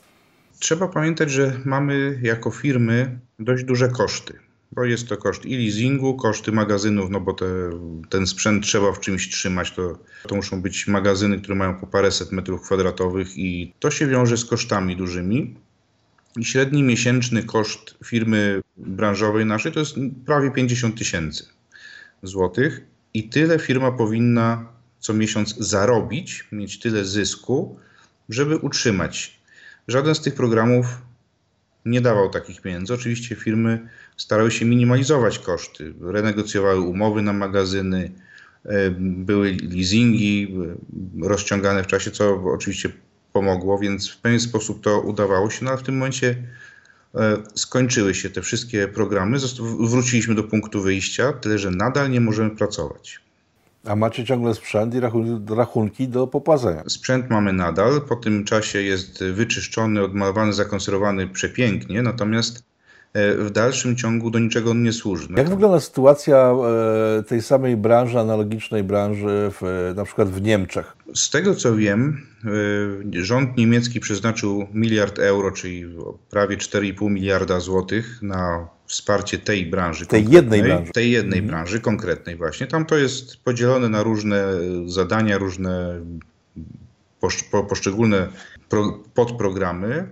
Trzeba 0.58 0.88
pamiętać, 0.88 1.30
że 1.30 1.52
mamy 1.64 2.18
jako 2.22 2.50
firmy 2.50 3.18
dość 3.38 3.64
duże 3.64 3.88
koszty. 3.88 4.38
Bo 4.72 4.84
jest 4.84 5.08
to 5.08 5.16
koszt 5.16 5.46
i 5.46 5.56
leasingu, 5.56 6.14
koszty 6.14 6.52
magazynów, 6.52 7.10
no 7.10 7.20
bo 7.20 7.32
te, 7.32 7.46
ten 8.08 8.26
sprzęt 8.26 8.64
trzeba 8.64 8.92
w 8.92 9.00
czymś 9.00 9.28
trzymać. 9.30 9.70
To, 9.70 9.98
to 10.28 10.34
muszą 10.34 10.62
być 10.62 10.86
magazyny, 10.86 11.38
które 11.38 11.54
mają 11.54 11.74
po 11.74 11.86
paręset 11.86 12.32
metrów 12.32 12.62
kwadratowych 12.62 13.38
i 13.38 13.72
to 13.80 13.90
się 13.90 14.06
wiąże 14.06 14.36
z 14.36 14.44
kosztami 14.44 14.96
dużymi. 14.96 15.54
Średni 16.42 16.82
miesięczny 16.82 17.42
koszt 17.42 17.96
firmy 18.04 18.60
branżowej 18.76 19.46
naszej 19.46 19.72
to 19.72 19.80
jest 19.80 19.94
prawie 20.26 20.50
50 20.50 20.98
tysięcy 20.98 21.46
złotych 22.22 22.80
i 23.14 23.28
tyle 23.28 23.58
firma 23.58 23.92
powinna 23.92 24.68
co 24.98 25.14
miesiąc 25.14 25.56
zarobić, 25.58 26.48
mieć 26.52 26.78
tyle 26.78 27.04
zysku, 27.04 27.78
żeby 28.28 28.56
utrzymać. 28.56 29.40
Żaden 29.88 30.14
z 30.14 30.20
tych 30.20 30.34
programów 30.34 30.86
nie 31.84 32.00
dawał 32.00 32.30
takich 32.30 32.60
pieniędzy. 32.60 32.94
Oczywiście 32.94 33.34
firmy 33.34 33.88
starały 34.16 34.50
się 34.50 34.64
minimalizować 34.64 35.38
koszty, 35.38 35.94
renegocjowały 36.00 36.80
umowy 36.80 37.22
na 37.22 37.32
magazyny, 37.32 38.12
były 38.98 39.56
leasingi 39.70 40.54
rozciągane 41.22 41.84
w 41.84 41.86
czasie, 41.86 42.10
co 42.10 42.34
oczywiście 42.44 42.92
pomogło, 43.36 43.78
więc 43.78 44.10
w 44.10 44.16
pewien 44.16 44.40
sposób 44.40 44.80
to 44.80 45.00
udawało 45.00 45.50
się, 45.50 45.64
no 45.64 45.70
ale 45.70 45.78
w 45.78 45.82
tym 45.82 45.96
momencie 45.96 46.36
e, 47.14 47.36
skończyły 47.54 48.14
się 48.14 48.30
te 48.30 48.42
wszystkie 48.42 48.88
programy, 48.88 49.38
wróciliśmy 49.80 50.34
do 50.34 50.44
punktu 50.44 50.82
wyjścia, 50.82 51.32
tyle 51.32 51.58
że 51.58 51.70
nadal 51.70 52.10
nie 52.10 52.20
możemy 52.20 52.50
pracować. 52.50 53.20
A 53.84 53.96
macie 53.96 54.24
ciągle 54.24 54.54
sprzęt 54.54 54.94
i 54.94 55.00
rachunki 55.56 56.08
do 56.08 56.26
popłacenia? 56.26 56.82
Sprzęt 56.88 57.30
mamy 57.30 57.52
nadal, 57.52 58.00
po 58.08 58.16
tym 58.16 58.44
czasie 58.44 58.82
jest 58.82 59.24
wyczyszczony, 59.24 60.02
odmalowany, 60.02 60.52
zakonserwowany 60.52 61.28
przepięknie, 61.28 62.02
natomiast 62.02 62.64
w 63.38 63.50
dalszym 63.50 63.96
ciągu 63.96 64.30
do 64.30 64.38
niczego 64.38 64.70
on 64.70 64.82
nie 64.82 64.92
służy. 64.92 65.28
Jak 65.36 65.48
wygląda 65.48 65.80
sytuacja 65.80 66.52
e, 67.18 67.22
tej 67.22 67.42
samej 67.42 67.76
branży, 67.76 68.18
analogicznej 68.18 68.84
branży 68.84 69.50
w, 69.60 69.92
na 69.96 70.04
przykład 70.04 70.30
w 70.30 70.42
Niemczech? 70.42 70.96
Z 71.14 71.30
tego 71.30 71.54
co 71.54 71.76
wiem, 71.76 72.26
e, 73.14 73.22
rząd 73.22 73.56
niemiecki 73.56 74.00
przeznaczył 74.00 74.66
miliard 74.74 75.18
euro, 75.18 75.52
czyli 75.52 75.84
prawie 76.30 76.56
4,5 76.56 77.10
miliarda 77.10 77.60
złotych 77.60 78.22
na 78.22 78.68
wsparcie 78.86 79.38
tej 79.38 79.66
branży. 79.66 80.06
Tej 80.06 80.30
jednej 80.30 80.62
branży. 80.62 80.92
Tej 80.92 81.10
jednej 81.10 81.38
mhm. 81.38 81.46
branży 81.46 81.80
konkretnej 81.80 82.36
właśnie. 82.36 82.66
Tam 82.66 82.86
to 82.86 82.96
jest 82.96 83.36
podzielone 83.36 83.88
na 83.88 84.02
różne 84.02 84.44
zadania, 84.86 85.38
różne 85.38 86.00
poszczególne 87.68 88.28
podprogramy. 89.14 90.08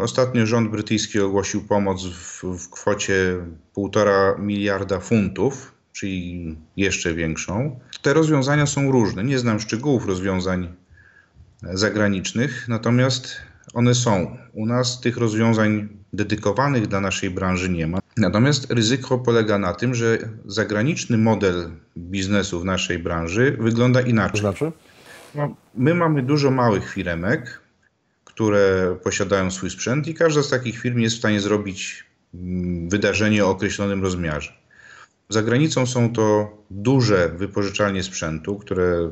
Ostatnio 0.00 0.46
rząd 0.46 0.70
brytyjski 0.70 1.20
ogłosił 1.20 1.62
pomoc 1.64 2.06
w, 2.06 2.42
w 2.44 2.70
kwocie 2.70 3.36
1,5 3.76 4.40
miliarda 4.40 5.00
funtów, 5.00 5.72
czyli 5.92 6.56
jeszcze 6.76 7.14
większą. 7.14 7.80
Te 8.02 8.14
rozwiązania 8.14 8.66
są 8.66 8.92
różne. 8.92 9.24
Nie 9.24 9.38
znam 9.38 9.60
szczegółów 9.60 10.06
rozwiązań 10.06 10.74
zagranicznych, 11.62 12.68
natomiast 12.68 13.36
one 13.74 13.94
są. 13.94 14.36
U 14.52 14.66
nas 14.66 15.00
tych 15.00 15.16
rozwiązań 15.16 15.88
dedykowanych 16.12 16.86
dla 16.86 17.00
naszej 17.00 17.30
branży 17.30 17.68
nie 17.68 17.86
ma. 17.86 17.98
Natomiast 18.16 18.70
ryzyko 18.70 19.18
polega 19.18 19.58
na 19.58 19.74
tym, 19.74 19.94
że 19.94 20.18
zagraniczny 20.46 21.18
model 21.18 21.70
biznesu 21.98 22.60
w 22.60 22.64
naszej 22.64 22.98
branży 22.98 23.56
wygląda 23.60 24.00
inaczej. 24.00 24.32
To 24.32 24.38
znaczy? 24.38 24.72
No, 25.34 25.54
my 25.74 25.94
mamy 25.94 26.22
dużo 26.22 26.50
małych 26.50 26.90
firemek, 26.92 27.60
które 28.38 28.96
posiadają 29.02 29.50
swój 29.50 29.70
sprzęt 29.70 30.08
i 30.08 30.14
każda 30.14 30.42
z 30.42 30.50
takich 30.50 30.78
firm 30.78 30.98
jest 30.98 31.16
w 31.16 31.18
stanie 31.18 31.40
zrobić 31.40 32.04
mm, 32.34 32.88
wydarzenie 32.88 33.44
o 33.44 33.50
określonym 33.50 34.02
rozmiarze. 34.02 34.52
Za 35.28 35.42
granicą 35.42 35.86
są 35.86 36.12
to 36.12 36.56
duże 36.70 37.28
wypożyczalnie 37.28 38.02
sprzętu, 38.02 38.58
które 38.58 39.10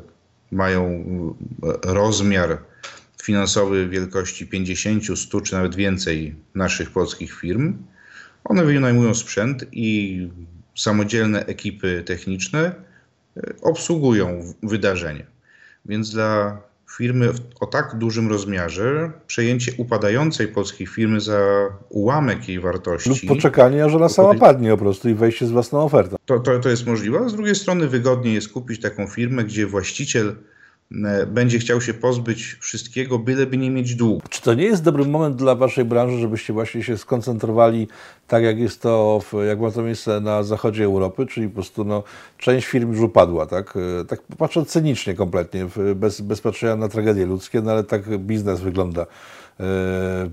mają 0.53 0.85
mm, 0.87 1.35
rozmiar 1.83 2.59
finansowy 3.23 3.89
wielkości 3.89 4.47
50, 4.47 5.19
100 5.19 5.41
czy 5.41 5.55
nawet 5.55 5.75
więcej 5.75 6.35
naszych 6.55 6.91
polskich 6.91 7.35
firm. 7.35 7.79
One 8.45 8.65
wynajmują 8.65 9.15
sprzęt 9.15 9.65
i 9.73 10.29
samodzielne 10.77 11.47
ekipy 11.47 12.03
techniczne 12.07 12.75
e, 13.37 13.55
obsługują 13.63 14.55
wydarzenie. 14.63 15.27
Więc 15.85 16.11
dla 16.11 16.59
firmy 16.91 17.29
o 17.61 17.67
tak 17.67 17.99
dużym 17.99 18.29
rozmiarze, 18.29 19.13
przejęcie 19.27 19.73
upadającej 19.79 20.49
polskiej 20.49 20.87
firmy 20.87 21.21
za 21.21 21.41
ułamek 21.89 22.49
jej 22.49 22.61
wartości. 22.61 23.11
Lub 23.11 23.19
poczekanie, 23.29 23.85
aż 23.85 23.95
ona 23.95 24.09
sama 24.09 24.35
padnie 24.35 24.71
po 24.71 24.77
prostu 24.77 25.09
i 25.09 25.15
wejście 25.15 25.47
z 25.47 25.51
własną 25.51 25.81
ofertą. 25.81 26.17
To, 26.27 26.41
to, 26.41 26.59
to 26.59 26.69
jest 26.69 26.87
możliwe, 26.87 27.19
a 27.19 27.29
z 27.29 27.35
drugiej 27.35 27.55
strony 27.55 27.89
wygodniej 27.89 28.35
jest 28.35 28.53
kupić 28.53 28.81
taką 28.81 29.07
firmę, 29.07 29.45
gdzie 29.45 29.67
właściciel 29.67 30.37
będzie 31.27 31.59
chciał 31.59 31.81
się 31.81 31.95
pozbyć 31.95 32.57
wszystkiego, 32.61 33.19
byleby 33.19 33.57
nie 33.57 33.71
mieć 33.71 33.95
długu. 33.95 34.23
Czy 34.29 34.43
to 34.43 34.55
nie 34.55 34.65
jest 34.65 34.83
dobry 34.83 35.05
moment 35.05 35.37
dla 35.37 35.55
Waszej 35.55 35.85
branży, 35.85 36.19
żebyście 36.19 36.53
właśnie 36.53 36.83
się 36.83 36.99
skoncentrowali 36.99 37.89
tak, 38.27 38.43
jak 38.43 38.59
jest 38.59 38.83
to, 38.83 39.21
w, 39.33 39.45
jak 39.47 39.61
ma 39.61 39.71
to 39.71 39.83
miejsce 39.83 40.21
na 40.21 40.43
zachodzie 40.43 40.85
Europy, 40.85 41.27
czyli 41.27 41.49
po 41.49 41.55
prostu 41.55 41.85
no, 41.85 42.03
część 42.39 42.67
firm 42.67 42.93
już 42.93 43.01
upadła, 43.01 43.47
tak? 43.47 43.75
E, 44.01 44.05
tak 44.05 44.23
patrząc 44.39 44.69
cynicznie 44.69 45.15
kompletnie, 45.15 45.67
bez, 45.95 46.21
bez 46.21 46.41
patrzenia 46.41 46.77
na 46.77 46.89
tragedie 46.89 47.27
ludzkie, 47.27 47.61
no 47.61 47.71
ale 47.73 47.85
tak 47.85 48.19
biznes 48.19 48.61
wygląda. 48.61 49.07
E, 49.61 49.65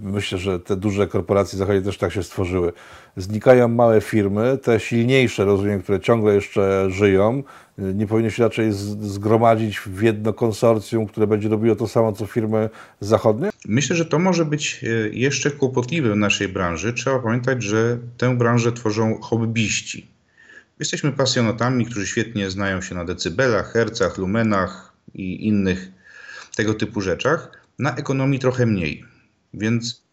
myślę, 0.01 0.37
że 0.37 0.59
te 0.59 0.75
duże 0.75 1.07
korporacje 1.07 1.59
zachodnie 1.59 1.81
też 1.81 1.97
tak 1.97 2.11
się 2.11 2.23
stworzyły. 2.23 2.73
Znikają 3.17 3.67
małe 3.67 4.01
firmy, 4.01 4.57
te 4.57 4.79
silniejsze, 4.79 5.45
rozumiem, 5.45 5.81
które 5.81 5.99
ciągle 5.99 6.35
jeszcze 6.35 6.91
żyją, 6.91 7.37
e, 7.39 7.43
nie 7.77 8.07
powinny 8.07 8.31
się 8.31 8.43
raczej 8.43 8.71
zgromadzić 9.01 9.79
w 9.79 10.01
jedno 10.01 10.33
konsorcjum, 10.33 11.07
które 11.07 11.27
będzie 11.27 11.49
robiło 11.49 11.75
to 11.75 11.87
samo, 11.87 12.13
co 12.13 12.25
firmy 12.25 12.69
zachodnie? 12.99 13.49
Myślę, 13.65 13.95
że 13.95 14.05
to 14.05 14.19
może 14.19 14.45
być 14.45 14.83
e, 14.83 14.87
jeszcze 15.09 15.51
kłopotliwe 15.51 16.13
w 16.13 16.15
naszej 16.15 16.47
branży. 16.47 16.93
Trzeba 16.93 17.19
pamiętać, 17.19 17.63
że 17.63 17.97
tę 18.17 18.37
branżę 18.37 18.71
tworzą 18.71 19.21
hobbyści. 19.21 20.07
Jesteśmy 20.79 21.11
pasjonatami, 21.11 21.85
którzy 21.85 22.07
świetnie 22.07 22.49
znają 22.49 22.81
się 22.81 22.95
na 22.95 23.05
decybelach, 23.05 23.73
hercach, 23.73 24.17
lumenach 24.17 24.93
i 25.13 25.47
innych 25.47 25.91
tego 26.55 26.73
typu 26.73 27.01
rzeczach. 27.01 27.51
Na 27.79 27.95
ekonomii 27.95 28.39
trochę 28.39 28.65
mniej. 28.65 29.05
Więc 29.53 30.03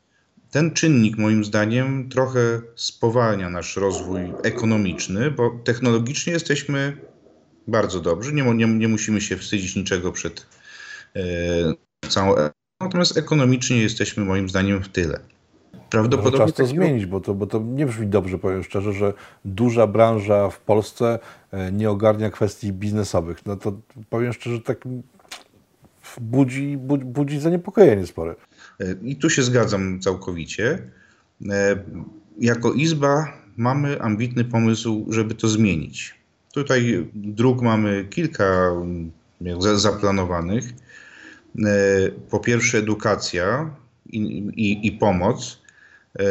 ten 0.50 0.70
czynnik 0.70 1.18
moim 1.18 1.44
zdaniem 1.44 2.08
trochę 2.08 2.60
spowalnia 2.76 3.50
nasz 3.50 3.76
rozwój 3.76 4.20
ekonomiczny, 4.42 5.30
bo 5.30 5.60
technologicznie 5.64 6.32
jesteśmy 6.32 6.96
bardzo 7.70 8.00
dobrzy, 8.00 8.32
nie, 8.32 8.54
nie, 8.54 8.66
nie 8.66 8.88
musimy 8.88 9.20
się 9.20 9.36
wstydzić 9.36 9.76
niczego 9.76 10.12
przed 10.12 10.46
e, 11.16 11.20
całą. 12.08 12.34
Natomiast 12.80 13.16
ekonomicznie 13.16 13.82
jesteśmy 13.82 14.24
moim 14.24 14.48
zdaniem 14.48 14.82
w 14.82 14.88
tyle. 14.88 15.20
Prawdopodobnie 15.90 16.38
Może 16.38 16.52
czas 16.52 16.56
to 16.56 16.66
zmienić, 16.66 17.06
bo 17.06 17.20
to, 17.20 17.34
bo 17.34 17.46
to 17.46 17.58
nie 17.58 17.86
brzmi 17.86 18.06
dobrze, 18.06 18.38
powiem 18.38 18.62
szczerze, 18.64 18.92
że 18.92 19.12
duża 19.44 19.86
branża 19.86 20.50
w 20.50 20.60
Polsce 20.60 21.18
e, 21.52 21.72
nie 21.72 21.90
ogarnia 21.90 22.30
kwestii 22.30 22.72
biznesowych. 22.72 23.46
No 23.46 23.56
to 23.56 23.80
powiem 24.10 24.32
szczerze, 24.32 24.60
tak 24.60 24.78
budzi, 26.20 26.76
budzi 27.04 27.40
zaniepokojenie 27.40 28.06
spore. 28.06 28.34
I 29.02 29.16
tu 29.16 29.30
się 29.30 29.42
zgadzam 29.42 30.00
całkowicie. 30.00 30.78
E, 31.50 31.84
jako 32.38 32.72
Izba 32.72 33.32
mamy 33.56 34.02
ambitny 34.02 34.44
pomysł, 34.44 35.06
żeby 35.08 35.34
to 35.34 35.48
zmienić. 35.48 36.19
Tutaj 36.52 37.10
dróg 37.14 37.62
mamy 37.62 38.06
kilka 38.10 38.72
zaplanowanych. 39.76 40.64
E, 41.58 41.72
po 42.30 42.40
pierwsze 42.40 42.78
edukacja 42.78 43.70
i, 44.06 44.18
i, 44.56 44.86
i 44.86 44.92
pomoc. 44.92 45.62
E, 46.18 46.24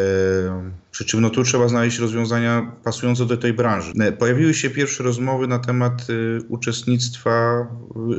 przy 0.92 1.06
czym 1.06 1.22
no 1.22 1.30
tu 1.30 1.44
trzeba 1.44 1.68
znaleźć 1.68 2.00
rozwiązania 2.00 2.72
pasujące 2.84 3.26
do 3.26 3.38
tej 3.38 3.54
branży. 3.54 3.94
Pojawiły 4.20 4.54
się 4.54 4.70
pierwsze 4.70 5.04
rozmowy 5.04 5.48
na 5.48 5.60
temat 5.60 6.08
uczestnictwa 6.50 7.68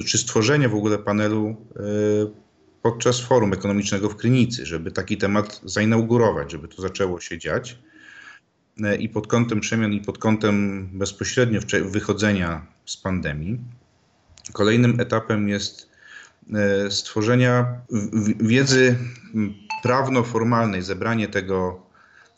czy 0.07 0.19
stworzenia 0.19 0.69
w 0.69 0.75
ogóle 0.75 0.99
panelu 0.99 1.57
podczas 2.83 3.21
forum 3.21 3.53
ekonomicznego 3.53 4.09
w 4.09 4.17
Krynicy, 4.17 4.67
żeby 4.67 4.91
taki 4.91 5.17
temat 5.17 5.61
zainaugurować, 5.65 6.53
żeby 6.53 6.69
to 6.69 6.83
zaczęło 6.83 7.21
się 7.21 7.39
dziać. 7.39 7.79
E, 8.85 8.97
I 8.97 9.09
pod 9.09 9.27
kątem 9.27 9.61
przemian, 9.61 9.93
i 9.93 10.01
pod 10.01 10.19
kątem 10.19 10.89
bezpośrednio 10.93 11.61
wychodzenia 11.85 12.67
z 12.87 12.97
pandemii. 12.97 13.59
Kolejnym 14.53 15.01
etapem 15.01 15.49
jest 15.49 15.89
e, 16.55 16.91
stworzenia 16.91 17.81
wiedzy 18.41 18.97
prawno-formalnej, 19.83 20.83
zebranie 20.83 21.29
tego 21.29 21.83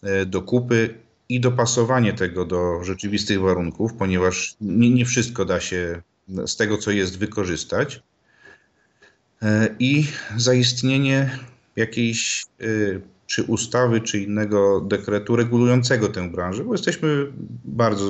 e, 0.03 0.27
do 0.27 0.43
kupy 0.43 0.95
i 1.29 1.41
dopasowanie 1.41 2.13
tego 2.13 2.45
do 2.45 2.85
rzeczywistych 2.85 3.41
warunków, 3.41 3.95
ponieważ 3.95 4.57
nie, 4.61 4.91
nie 4.91 5.05
wszystko 5.05 5.45
da 5.45 5.61
się 5.61 6.03
z 6.47 6.57
tego, 6.57 6.79
co 6.79 6.91
jest, 6.91 7.19
wykorzystać. 7.19 8.03
I 9.79 10.07
zaistnienie 10.37 11.39
jakiejś 11.77 12.45
czy 13.33 13.43
ustawy, 13.43 14.01
czy 14.01 14.19
innego 14.19 14.81
dekretu 14.81 15.37
regulującego 15.37 16.09
tę 16.09 16.31
branżę, 16.31 16.65
bo 16.65 16.75
jesteśmy 16.75 17.33
bardzo 17.65 18.05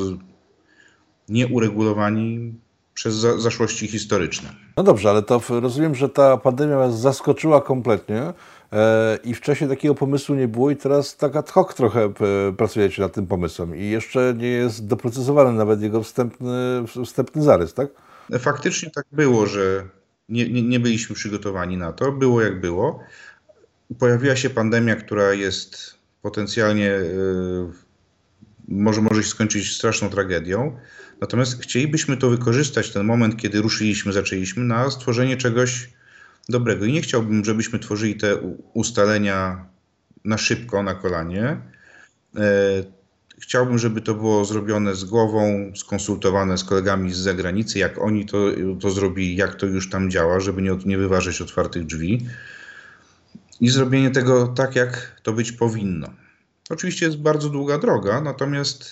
nieuregulowani 1.29 2.55
przez 2.95 3.15
za 3.15 3.39
zaszłości 3.39 3.89
historyczne. 3.89 4.49
No 4.77 4.83
dobrze, 4.83 5.11
ale 5.11 5.23
to 5.23 5.43
rozumiem, 5.49 5.95
że 5.95 6.09
ta 6.09 6.37
pandemia 6.37 6.77
was 6.77 7.01
zaskoczyła 7.01 7.61
kompletnie 7.61 8.33
e, 8.73 9.19
i 9.25 9.35
wcześniej 9.35 9.71
takiego 9.71 9.95
pomysłu 9.95 10.35
nie 10.35 10.49
było 10.49 10.71
i 10.71 10.77
teraz 10.77 11.17
tak 11.17 11.37
ad 11.37 11.51
hoc 11.51 11.75
trochę 11.75 12.13
pracujecie 12.57 13.03
nad 13.03 13.13
tym 13.13 13.27
pomysłem 13.27 13.77
i 13.77 13.91
jeszcze 13.91 14.35
nie 14.37 14.49
jest 14.49 14.87
doprecyzowany 14.87 15.53
nawet 15.53 15.83
jego 15.83 16.03
wstępny, 16.03 16.85
wstępny 17.05 17.43
zarys, 17.43 17.75
tak? 17.75 17.89
Faktycznie 18.39 18.91
tak 18.91 19.05
było, 19.13 19.47
że 19.47 19.85
nie, 20.29 20.49
nie, 20.49 20.63
nie 20.63 20.81
byliśmy 20.81 21.15
przygotowani 21.15 21.77
na 21.77 21.93
to. 21.93 22.13
Było 22.13 22.43
jak 22.43 22.61
było. 22.61 23.01
Pojawiła 23.99 24.37
się 24.37 24.51
pandemia, 24.51 24.97
która 24.97 25.33
jest 25.33 25.95
potencjalnie 26.23 26.91
e, 26.91 27.03
może, 28.69 29.01
może 29.01 29.23
się 29.23 29.29
skończyć 29.29 29.77
straszną 29.77 30.11
tragedią. 30.11 30.77
Natomiast 31.21 31.63
chcielibyśmy 31.63 32.17
to 32.17 32.31
wykorzystać, 32.31 32.91
ten 32.91 33.07
moment, 33.07 33.37
kiedy 33.37 33.63
ruszyliśmy, 33.63 34.13
zaczęliśmy, 34.13 34.65
na 34.65 34.91
stworzenie 34.91 35.37
czegoś 35.37 35.91
dobrego. 36.49 36.85
I 36.85 36.93
nie 36.93 37.03
chciałbym, 37.03 37.45
żebyśmy 37.45 37.79
tworzyli 37.79 38.15
te 38.15 38.37
ustalenia 38.75 39.67
na 40.25 40.39
szybko, 40.39 40.83
na 40.83 40.95
kolanie. 40.95 41.61
E, 42.37 42.41
chciałbym, 43.39 43.79
żeby 43.79 44.01
to 44.01 44.15
było 44.15 44.45
zrobione 44.45 44.95
z 44.95 45.05
głową, 45.05 45.73
skonsultowane 45.77 46.59
z 46.59 46.65
kolegami 46.65 47.13
z 47.13 47.17
zagranicy, 47.17 47.79
jak 47.79 47.99
oni 47.99 48.27
to, 48.27 48.39
to 48.81 48.91
zrobili, 48.91 49.37
jak 49.37 49.55
to 49.55 49.67
już 49.67 49.91
tam 49.91 50.11
działa, 50.11 50.41
żeby 50.41 50.63
nie, 50.63 50.79
nie 50.87 50.99
wyważyć 50.99 51.41
otwartych 51.41 51.87
drzwi. 51.87 52.27
I 53.63 53.69
zrobienie 53.69 54.11
tego 54.11 54.49
tak, 54.49 54.77
jak 54.77 55.21
to 55.23 55.33
być 55.33 55.53
powinno. 55.53 56.07
Oczywiście 56.71 57.07
jest 57.07 57.19
bardzo 57.19 57.49
długa 57.49 57.79
droga, 57.79 58.21
natomiast 58.21 58.91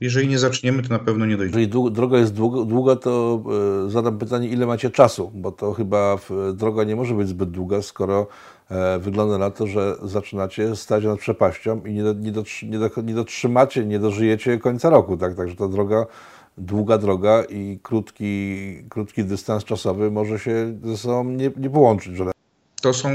jeżeli 0.00 0.28
nie 0.28 0.38
zaczniemy, 0.38 0.82
to 0.82 0.88
na 0.88 0.98
pewno 0.98 1.26
nie 1.26 1.36
dojdziemy. 1.36 1.60
Jeżeli 1.60 1.92
droga 1.92 2.18
jest 2.18 2.34
długa, 2.66 2.96
to 2.96 3.42
e, 3.86 3.90
zadam 3.90 4.18
pytanie, 4.18 4.48
ile 4.48 4.66
macie 4.66 4.90
czasu, 4.90 5.32
bo 5.34 5.52
to 5.52 5.72
chyba 5.72 6.18
droga 6.54 6.84
nie 6.84 6.96
może 6.96 7.14
być 7.14 7.28
zbyt 7.28 7.50
długa, 7.50 7.82
skoro 7.82 8.26
e, 8.70 8.98
wygląda 8.98 9.38
na 9.38 9.50
to, 9.50 9.66
że 9.66 9.96
zaczynacie 10.02 10.76
stać 10.76 11.04
nad 11.04 11.18
przepaścią 11.18 11.84
i 11.84 11.92
nie, 11.92 12.02
do, 12.02 12.12
nie, 12.12 12.32
nie, 12.62 12.78
do, 12.78 12.90
nie 13.02 13.14
dotrzymacie, 13.14 13.84
nie 13.84 13.98
dożyjecie 13.98 14.58
końca 14.58 14.90
roku. 14.90 15.16
Tak? 15.16 15.34
Także 15.34 15.56
ta 15.56 15.68
droga, 15.68 16.06
długa 16.58 16.98
droga 16.98 17.44
i 17.44 17.78
krótki, 17.82 18.76
krótki 18.88 19.24
dystans 19.24 19.64
czasowy 19.64 20.10
może 20.10 20.38
się 20.38 20.78
ze 20.84 20.96
sobą 20.96 21.24
nie, 21.24 21.50
nie 21.56 21.70
połączyć. 21.70 22.18
To, 22.82 22.92
są, 22.92 23.08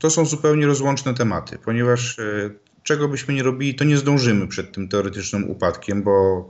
to 0.00 0.10
są 0.10 0.26
zupełnie 0.26 0.66
rozłączne 0.66 1.14
tematy, 1.14 1.58
ponieważ 1.64 2.18
e, 2.18 2.50
czego 2.82 3.08
byśmy 3.08 3.34
nie 3.34 3.42
robili, 3.42 3.74
to 3.74 3.84
nie 3.84 3.96
zdążymy 3.96 4.48
przed 4.48 4.72
tym 4.72 4.88
teoretycznym 4.88 5.50
upadkiem, 5.50 6.02
bo 6.02 6.44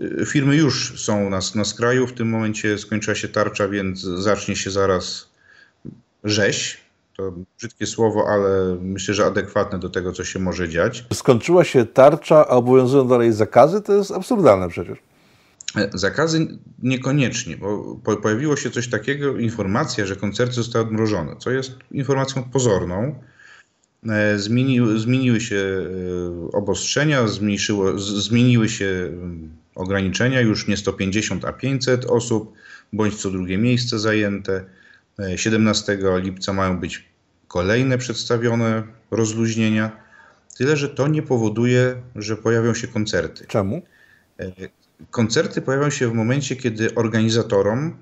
y, 0.00 0.26
firmy 0.26 0.56
już 0.56 1.00
są 1.00 1.30
na, 1.30 1.40
na 1.54 1.64
skraju. 1.64 2.06
W 2.06 2.12
tym 2.12 2.28
momencie 2.28 2.78
skończyła 2.78 3.14
się 3.14 3.28
tarcza, 3.28 3.68
więc 3.68 4.00
zacznie 4.00 4.56
się 4.56 4.70
zaraz 4.70 5.30
rzeź. 6.24 6.86
To 7.16 7.32
brzydkie 7.58 7.86
słowo, 7.86 8.28
ale 8.28 8.78
myślę, 8.80 9.14
że 9.14 9.26
adekwatne 9.26 9.78
do 9.78 9.88
tego, 9.90 10.12
co 10.12 10.24
się 10.24 10.38
może 10.38 10.68
dziać. 10.68 11.04
Skończyła 11.12 11.64
się 11.64 11.86
tarcza, 11.86 12.36
a 12.48 12.50
obowiązują 12.50 13.08
dalej 13.08 13.32
zakazy? 13.32 13.82
To 13.82 13.92
jest 13.92 14.10
absurdalne 14.10 14.68
przecież. 14.68 14.98
Zakazy 15.94 16.58
niekoniecznie, 16.82 17.56
bo 17.56 17.98
pojawiło 18.22 18.56
się 18.56 18.70
coś 18.70 18.88
takiego, 18.88 19.38
informacja, 19.38 20.06
że 20.06 20.16
koncerty 20.16 20.54
zostały 20.54 20.84
odmrożone, 20.84 21.36
co 21.36 21.50
jest 21.50 21.72
informacją 21.90 22.42
pozorną 22.42 23.14
E, 24.08 24.38
zmieniły, 24.38 24.98
zmieniły 24.98 25.40
się 25.40 25.56
e, 25.56 26.52
obostrzenia, 26.52 27.28
zmniejszyło, 27.28 27.98
zmieniły 27.98 28.68
się 28.68 28.86
mm, 28.86 29.56
ograniczenia, 29.74 30.40
już 30.40 30.68
nie 30.68 30.76
150, 30.76 31.44
a 31.44 31.52
500 31.52 32.04
osób, 32.04 32.52
bądź 32.92 33.14
co 33.14 33.30
drugie 33.30 33.58
miejsce 33.58 33.98
zajęte. 33.98 34.64
17 35.36 35.92
e, 35.92 36.20
lipca 36.20 36.52
mają 36.52 36.80
być 36.80 37.04
kolejne 37.48 37.98
przedstawione 37.98 38.82
rozluźnienia. 39.10 39.90
Tyle, 40.58 40.76
że 40.76 40.88
to 40.88 41.08
nie 41.08 41.22
powoduje, 41.22 42.02
że 42.16 42.36
pojawią 42.36 42.74
się 42.74 42.88
koncerty. 42.88 43.46
Czemu? 43.46 43.82
Koncerty 45.10 45.62
pojawią 45.62 45.90
się 45.90 46.08
w 46.08 46.14
momencie, 46.14 46.56
kiedy 46.56 46.94
organizatorom 46.94 47.96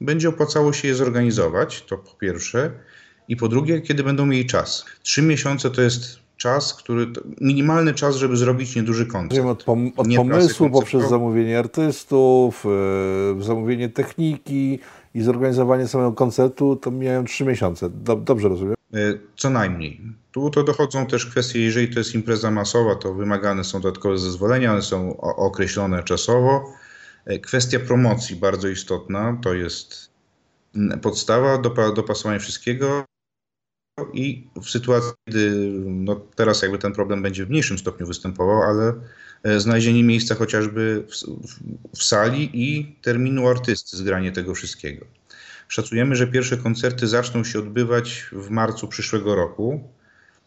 będzie 0.00 0.28
opłacało 0.28 0.72
się 0.72 0.88
je 0.88 0.94
zorganizować, 0.94 1.82
to 1.82 1.98
po 1.98 2.14
pierwsze. 2.14 2.70
I 3.28 3.36
po 3.36 3.48
drugie, 3.48 3.80
kiedy 3.80 4.04
będą 4.04 4.26
mieli 4.26 4.46
czas. 4.46 4.84
Trzy 5.02 5.22
miesiące 5.22 5.70
to 5.70 5.82
jest 5.82 6.18
czas, 6.36 6.74
który 6.74 7.06
minimalny 7.40 7.94
czas, 7.94 8.16
żeby 8.16 8.36
zrobić 8.36 8.76
nieduży 8.76 9.06
koncert. 9.06 9.40
Wiem, 9.40 9.46
od, 9.46 9.64
pom 9.64 9.92
od 9.96 10.06
pomysłu 10.16 10.70
poprzez 10.70 11.08
zamówienie 11.08 11.58
artystów, 11.58 12.64
yy, 13.36 13.42
zamówienie 13.42 13.88
techniki 13.88 14.78
i 15.14 15.22
zorganizowanie 15.22 15.88
samego 15.88 16.12
koncertu, 16.12 16.76
to 16.76 16.90
mijają 16.90 17.24
trzy 17.24 17.44
miesiące. 17.44 17.90
dobrze 18.24 18.48
rozumiem? 18.48 18.74
Yy, 18.94 19.20
co 19.36 19.50
najmniej. 19.50 20.00
Tu 20.32 20.50
to 20.50 20.62
dochodzą 20.62 21.06
też 21.06 21.26
kwestie, 21.26 21.64
jeżeli 21.64 21.88
to 21.88 21.98
jest 21.98 22.14
impreza 22.14 22.50
masowa, 22.50 22.94
to 22.94 23.14
wymagane 23.14 23.64
są 23.64 23.80
dodatkowe 23.80 24.18
zezwolenia, 24.18 24.72
one 24.72 24.82
są 24.82 25.20
określone 25.20 26.02
czasowo. 26.02 26.72
Yy, 27.26 27.40
kwestia 27.40 27.80
promocji 27.80 28.36
bardzo 28.36 28.68
istotna, 28.68 29.38
to 29.42 29.54
jest 29.54 30.14
podstawa, 31.02 31.58
dopasowanie 31.94 32.40
wszystkiego 32.40 33.04
i 34.12 34.46
w 34.62 34.70
sytuacji, 34.70 35.12
kiedy 35.26 35.50
no 35.84 36.20
teraz 36.34 36.62
jakby 36.62 36.78
ten 36.78 36.92
problem 36.92 37.22
będzie 37.22 37.46
w 37.46 37.50
mniejszym 37.50 37.78
stopniu 37.78 38.06
występował, 38.06 38.62
ale 38.62 38.94
e, 39.42 39.60
znalezienie 39.60 40.04
miejsca 40.04 40.34
chociażby 40.34 41.06
w, 41.08 41.12
w, 41.48 41.60
w 41.98 42.04
sali 42.04 42.50
i 42.52 42.96
terminu 43.02 43.48
artysty, 43.48 43.96
zgranie 43.96 44.32
tego 44.32 44.54
wszystkiego. 44.54 45.06
Szacujemy, 45.74 46.16
że 46.16 46.26
pierwsze 46.26 46.56
koncerty 46.56 47.06
zaczną 47.06 47.44
się 47.44 47.58
odbywać 47.58 48.26
w 48.32 48.50
marcu 48.50 48.88
przyszłego 48.88 49.34
roku. 49.34 49.80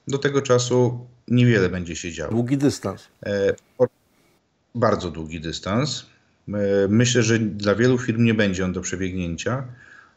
Do 0.08 0.18
tego 0.18 0.42
czasu 0.42 1.08
niewiele 1.28 1.70
będzie 1.70 1.96
się 1.96 2.12
działo. 2.12 2.32
Długi 2.32 2.58
dystans. 2.58 3.08
E, 3.26 3.54
bardzo 4.76 5.12
długi 5.12 5.42
dystans. 5.42 6.06
E, 6.48 6.54
myślę, 6.90 7.24
że 7.24 7.40
dla 7.40 7.76
wielu 7.76 7.98
firm 7.98 8.24
nie 8.24 8.34
będzie 8.34 8.66
on 8.66 8.74
do 8.74 8.82
przebiegnięcia. 8.82 9.64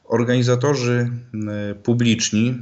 Organizatorzy 0.04 1.10
e, 1.48 1.74
publiczni 1.74 2.58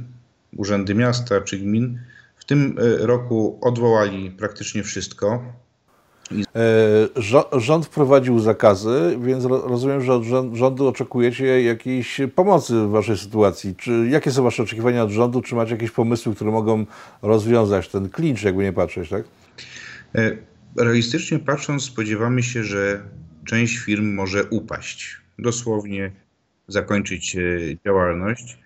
urzędy 0.57 0.95
miasta 0.95 1.41
czy 1.41 1.57
gmin 1.57 1.99
w 2.37 2.45
tym 2.45 2.75
roku 2.99 3.59
odwołali 3.61 4.31
praktycznie 4.31 4.83
wszystko. 4.83 5.53
E, 6.31 7.59
rząd 7.59 7.85
wprowadził 7.85 8.39
zakazy, 8.39 9.17
więc 9.21 9.45
rozumiem, 9.45 10.01
że 10.01 10.13
od 10.13 10.23
rządu 10.53 10.87
oczekujecie 10.87 11.63
jakiejś 11.63 12.21
pomocy 12.35 12.73
w 12.73 12.89
Waszej 12.89 13.17
sytuacji. 13.17 13.75
Czy 13.75 14.07
jakie 14.09 14.31
są 14.31 14.43
Wasze 14.43 14.63
oczekiwania 14.63 15.03
od 15.03 15.09
rządu? 15.09 15.41
Czy 15.41 15.55
macie 15.55 15.71
jakieś 15.71 15.91
pomysły, 15.91 16.35
które 16.35 16.51
mogą 16.51 16.85
rozwiązać 17.21 17.89
ten 17.89 18.09
klincz, 18.09 18.43
jakby 18.43 18.63
nie 18.63 18.73
patrzeć, 18.73 19.09
tak? 19.09 19.23
E, 20.15 20.37
realistycznie 20.77 21.39
patrząc, 21.39 21.83
spodziewamy 21.83 22.43
się, 22.43 22.63
że 22.63 23.01
część 23.45 23.77
firm 23.77 24.13
może 24.13 24.43
upaść, 24.43 25.17
dosłownie 25.39 26.11
zakończyć 26.67 27.37
działalność. 27.85 28.57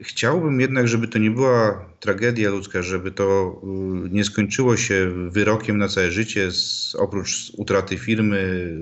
Chciałbym 0.00 0.60
jednak, 0.60 0.88
żeby 0.88 1.08
to 1.08 1.18
nie 1.18 1.30
była 1.30 1.88
tragedia 2.00 2.50
ludzka, 2.50 2.82
żeby 2.82 3.10
to 3.10 3.60
y, 4.06 4.10
nie 4.10 4.24
skończyło 4.24 4.76
się 4.76 5.12
wyrokiem 5.30 5.78
na 5.78 5.88
całe 5.88 6.10
życie, 6.10 6.52
z, 6.52 6.94
oprócz 6.98 7.52
utraty 7.56 7.98
firmy, 7.98 8.72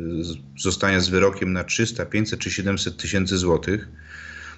zostania 0.58 1.00
z 1.00 1.08
wyrokiem 1.08 1.52
na 1.52 1.64
300, 1.64 2.06
500 2.06 2.40
czy 2.40 2.50
700 2.50 2.96
tysięcy 2.96 3.38
złotych. 3.38 3.88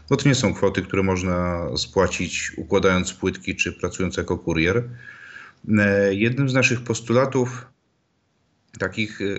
Bo 0.09 0.17
to 0.17 0.29
nie 0.29 0.35
są 0.35 0.55
kwoty, 0.55 0.83
które 0.83 1.03
można 1.03 1.69
spłacić 1.77 2.53
układając 2.57 3.13
płytki 3.13 3.57
czy 3.57 3.73
pracując 3.73 4.17
jako 4.17 4.39
kurier. 4.39 4.89
E, 5.79 6.15
jednym 6.15 6.49
z 6.49 6.55
naszych 6.55 6.81
postulatów 6.81 7.67
takich 8.79 9.21
e, 9.21 9.39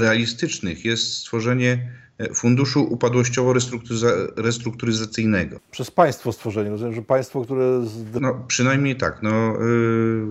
realistycznych 0.00 0.84
jest 0.84 1.12
stworzenie 1.12 1.92
Funduszu 2.34 2.94
Upadłościowo-Restrukturyzacyjnego. 2.94 5.60
Przez 5.70 5.90
państwo 5.90 6.32
stworzenie, 6.32 6.70
rozumiem, 6.70 6.94
że 6.94 7.02
państwo, 7.02 7.44
które... 7.44 7.84
No, 8.20 8.44
przynajmniej 8.48 8.96
tak. 8.96 9.22
No, 9.22 9.58
yy, 9.60 10.26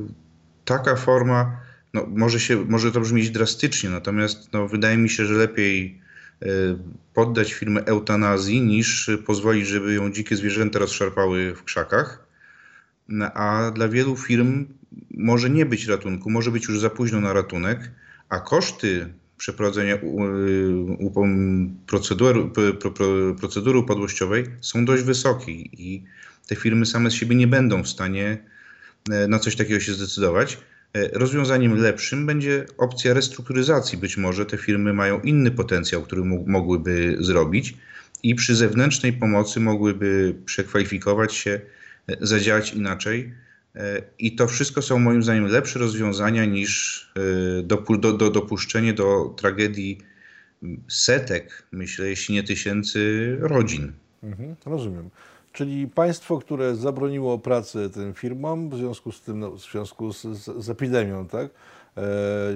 taka 0.66 0.96
forma, 0.96 1.58
no, 1.94 2.06
może, 2.16 2.40
się, 2.40 2.66
może 2.66 2.92
to 2.92 3.00
brzmieć 3.00 3.30
drastycznie, 3.30 3.90
natomiast 3.90 4.54
no, 4.54 4.68
wydaje 4.68 4.98
mi 4.98 5.10
się, 5.10 5.26
że 5.26 5.34
lepiej 5.34 6.02
yy, 6.42 6.78
poddać 7.14 7.54
firmę 7.54 7.86
eutanazji, 7.86 8.62
niż 8.62 9.12
pozwolić, 9.26 9.68
żeby 9.68 9.94
ją 9.94 10.12
dzikie 10.12 10.36
zwierzęta 10.36 10.80
rozszarpały 10.80 11.56
w 11.56 11.64
krzakach. 11.64 12.28
No, 13.08 13.34
a 13.34 13.72
dla 13.72 13.88
wielu 13.88 14.16
firm 14.16 14.66
może 15.18 15.50
nie 15.50 15.66
być 15.66 15.88
ratunku, 15.88 16.30
może 16.30 16.52
być 16.52 16.68
już 16.68 16.80
za 16.80 16.90
późno 16.90 17.22
na 17.22 17.34
ratunek, 17.34 17.92
a 18.30 18.40
koszty 18.40 19.14
przeprowadzenia 19.38 19.98
procedury, 23.40 23.80
upadłościowej 23.80 24.46
są 24.62 24.86
dość 24.86 25.04
wysokie 25.04 25.52
i 25.52 26.04
te 26.48 26.56
firmy 26.56 26.86
same 26.86 27.10
z 27.10 27.14
siebie 27.14 27.36
nie 27.36 27.48
będą 27.48 27.84
w 27.84 27.88
stanie 27.88 28.38
e, 29.12 29.28
na 29.28 29.40
coś 29.40 29.56
takiego 29.56 29.80
się 29.80 29.94
zdecydować. 29.94 30.58
E, 30.94 31.08
rozwiązaniem 31.08 31.78
lepszym 31.78 32.26
będzie 32.26 32.66
opcja 32.78 33.14
restrukturyzacji. 33.14 33.98
Być 33.98 34.18
może 34.18 34.46
te 34.46 34.58
firmy 34.58 34.94
mają 34.94 35.22
inny 35.22 35.52
potencjał, 35.52 36.02
który 36.02 36.24
mogłyby 36.46 37.18
zrobić 37.20 37.78
i 38.24 38.36
przy 38.36 38.56
zewnętrznej 38.56 39.14
pomocy 39.14 39.60
mogłyby 39.60 40.36
przekwalifikować 40.46 41.34
się, 41.34 41.62
e, 42.08 42.18
zadziałać 42.22 42.74
inaczej 42.74 43.34
i 44.20 44.36
to 44.36 44.48
wszystko 44.48 44.82
są 44.82 45.00
moim 45.00 45.24
zdaniem 45.24 45.46
lepsze 45.46 45.80
rozwiązania 45.80 46.46
niż 46.46 47.02
e, 47.60 47.64
dopu 47.64 47.98
do, 47.98 48.14
do, 48.14 48.30
dopuszczenie 48.30 48.94
do 48.94 49.34
tragedii 49.38 49.98
setek, 50.88 51.68
myślę, 51.72 52.08
jeśli 52.08 52.36
nie 52.36 52.44
tysięcy 52.44 53.38
rodzin. 53.40 53.92
Mhm, 54.24 54.56
rozumiem. 54.66 55.10
Czyli 55.52 55.88
państwo, 55.88 56.40
które 56.40 56.76
zabroniło 56.76 57.40
pracy 57.40 57.90
tym 57.90 58.14
firmom 58.14 58.70
w 58.70 58.76
związku 58.76 59.12
z 59.12 59.22
tym, 59.22 59.40
no, 59.40 59.52
w 59.52 59.62
związku 59.62 60.14
z, 60.14 60.22
z, 60.22 60.70
epidemią, 60.70 61.28
tak? 61.28 61.50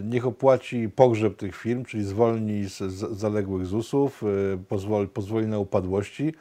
niech 0.03 0.27
opłaci 0.27 0.89
pogrzeb 0.95 1.37
tych 1.37 1.55
firm, 1.55 1.85
czyli 1.85 2.03
zwolni 2.03 2.69
z, 2.69 2.77
z 2.77 3.17
zaległych 3.17 3.65
ZUS-ów, 3.65 4.23
pozwoli, 4.67 5.07
pozwoli 5.07 5.47
na 5.47 5.59
upadłości 5.59 6.33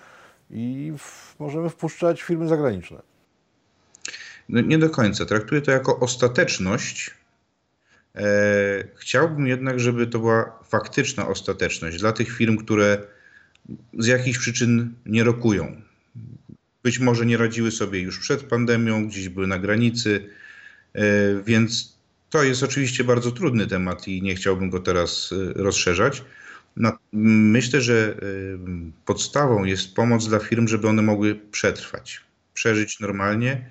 i 0.50 0.92
w, 0.98 1.34
możemy 1.38 1.68
wpuszczać 1.68 2.22
firmy 2.22 2.48
zagraniczne. 2.48 3.15
No, 4.48 4.60
nie 4.60 4.78
do 4.78 4.90
końca. 4.90 5.26
Traktuję 5.26 5.62
to 5.62 5.70
jako 5.70 6.00
ostateczność. 6.00 7.10
E, 8.14 8.24
chciałbym 8.96 9.46
jednak, 9.46 9.80
żeby 9.80 10.06
to 10.06 10.18
była 10.18 10.58
faktyczna 10.68 11.28
ostateczność 11.28 11.98
dla 11.98 12.12
tych 12.12 12.36
firm, 12.36 12.56
które 12.56 13.02
z 13.98 14.06
jakichś 14.06 14.38
przyczyn 14.38 14.94
nie 15.06 15.24
rokują. 15.24 15.82
Być 16.82 16.98
może 16.98 17.26
nie 17.26 17.36
radziły 17.36 17.70
sobie 17.70 18.00
już 18.00 18.18
przed 18.18 18.42
pandemią, 18.42 19.08
gdzieś 19.08 19.28
były 19.28 19.46
na 19.46 19.58
granicy, 19.58 20.28
e, 20.94 21.02
więc 21.42 21.96
to 22.30 22.42
jest 22.42 22.62
oczywiście 22.62 23.04
bardzo 23.04 23.32
trudny 23.32 23.66
temat 23.66 24.08
i 24.08 24.22
nie 24.22 24.34
chciałbym 24.34 24.70
go 24.70 24.80
teraz 24.80 25.32
e, 25.32 25.62
rozszerzać. 25.62 26.24
Myślę, 27.12 27.80
że 27.80 28.14
podstawą 29.04 29.64
jest 29.64 29.94
pomoc 29.94 30.28
dla 30.28 30.38
firm, 30.38 30.68
żeby 30.68 30.88
one 30.88 31.02
mogły 31.02 31.34
przetrwać, 31.50 32.20
przeżyć 32.54 33.00
normalnie 33.00 33.66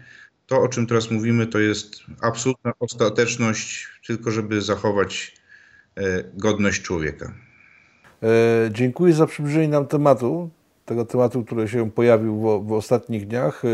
to, 0.48 0.62
o 0.62 0.68
czym 0.68 0.88
teraz 0.88 1.12
mówimy, 1.12 1.48
to 1.48 1.60
jest 1.60 1.96
absolutna 2.22 2.72
ostateczność, 2.80 3.88
tylko 4.08 4.32
żeby 4.32 4.62
zachować 4.62 5.36
e, 5.96 6.24
godność 6.34 6.82
człowieka. 6.82 7.34
E, 8.24 8.28
dziękuję 8.72 9.14
za 9.14 9.28
przybliżenie 9.28 9.68
nam 9.68 9.88
tematu, 9.88 10.50
tego 10.86 11.06
tematu, 11.06 11.44
który 11.44 11.68
się 11.68 11.92
pojawił 11.92 12.36
w, 12.36 12.68
w 12.68 12.74
ostatnich 12.74 13.28
dniach. 13.28 13.66
E, 13.66 13.68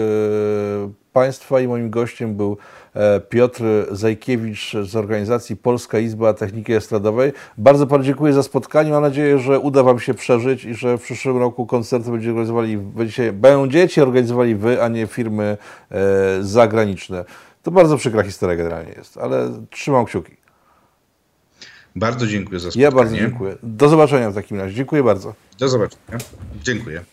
państwa 1.14 1.60
i 1.60 1.68
moim 1.68 1.90
gościem 1.90 2.36
był 2.36 2.58
e, 2.94 3.20
Piotr 3.20 3.64
Zajkiewicz 3.92 4.74
z 4.84 4.96
organizacji 4.96 5.56
Polska 5.56 6.00
Izba 6.00 6.34
Techniki 6.34 6.74
Estradowej. 6.74 7.32
Bardzo 7.58 7.88
Panu 7.88 8.04
dziękuję 8.04 8.34
za 8.34 8.44
spotkanie. 8.44 8.92
Mam 8.92 9.02
nadzieję, 9.02 9.40
że 9.40 9.60
uda 9.60 9.84
Wam 9.84 10.00
się 10.00 10.14
przeżyć 10.14 10.66
i 10.66 10.74
że 10.74 10.98
w 10.98 11.02
przyszłym 11.02 11.38
roku 11.38 11.66
koncerty 11.66 12.12
będziecie 12.12 12.30
organizowali, 12.30 12.78
będziecie, 12.78 13.34
będziecie 13.34 14.04
organizowali 14.04 14.56
Wy, 14.56 14.84
a 14.84 14.88
nie 14.88 15.08
firmy 15.08 15.58
e, 15.92 15.98
zagraniczne. 16.42 17.26
To 17.64 17.72
bardzo 17.72 17.98
przykra 17.98 18.24
historia 18.24 18.56
generalnie 18.56 18.92
jest, 18.98 19.18
ale 19.18 19.52
trzymam 19.70 20.06
kciuki. 20.06 20.41
Bardzo 21.96 22.28
dziękuję 22.28 22.60
za 22.60 22.64
spotkanie. 22.64 22.84
Ja 22.84 22.92
bardzo 22.92 23.16
dziękuję. 23.16 23.58
Do 23.64 23.90
zobaczenia 23.90 24.32
w 24.32 24.36
takim 24.36 24.58
razie. 24.58 24.76
Dziękuję 24.76 25.04
bardzo. 25.04 25.34
Do 25.60 25.70
zobaczenia. 25.70 26.18
Dziękuję. 26.64 27.04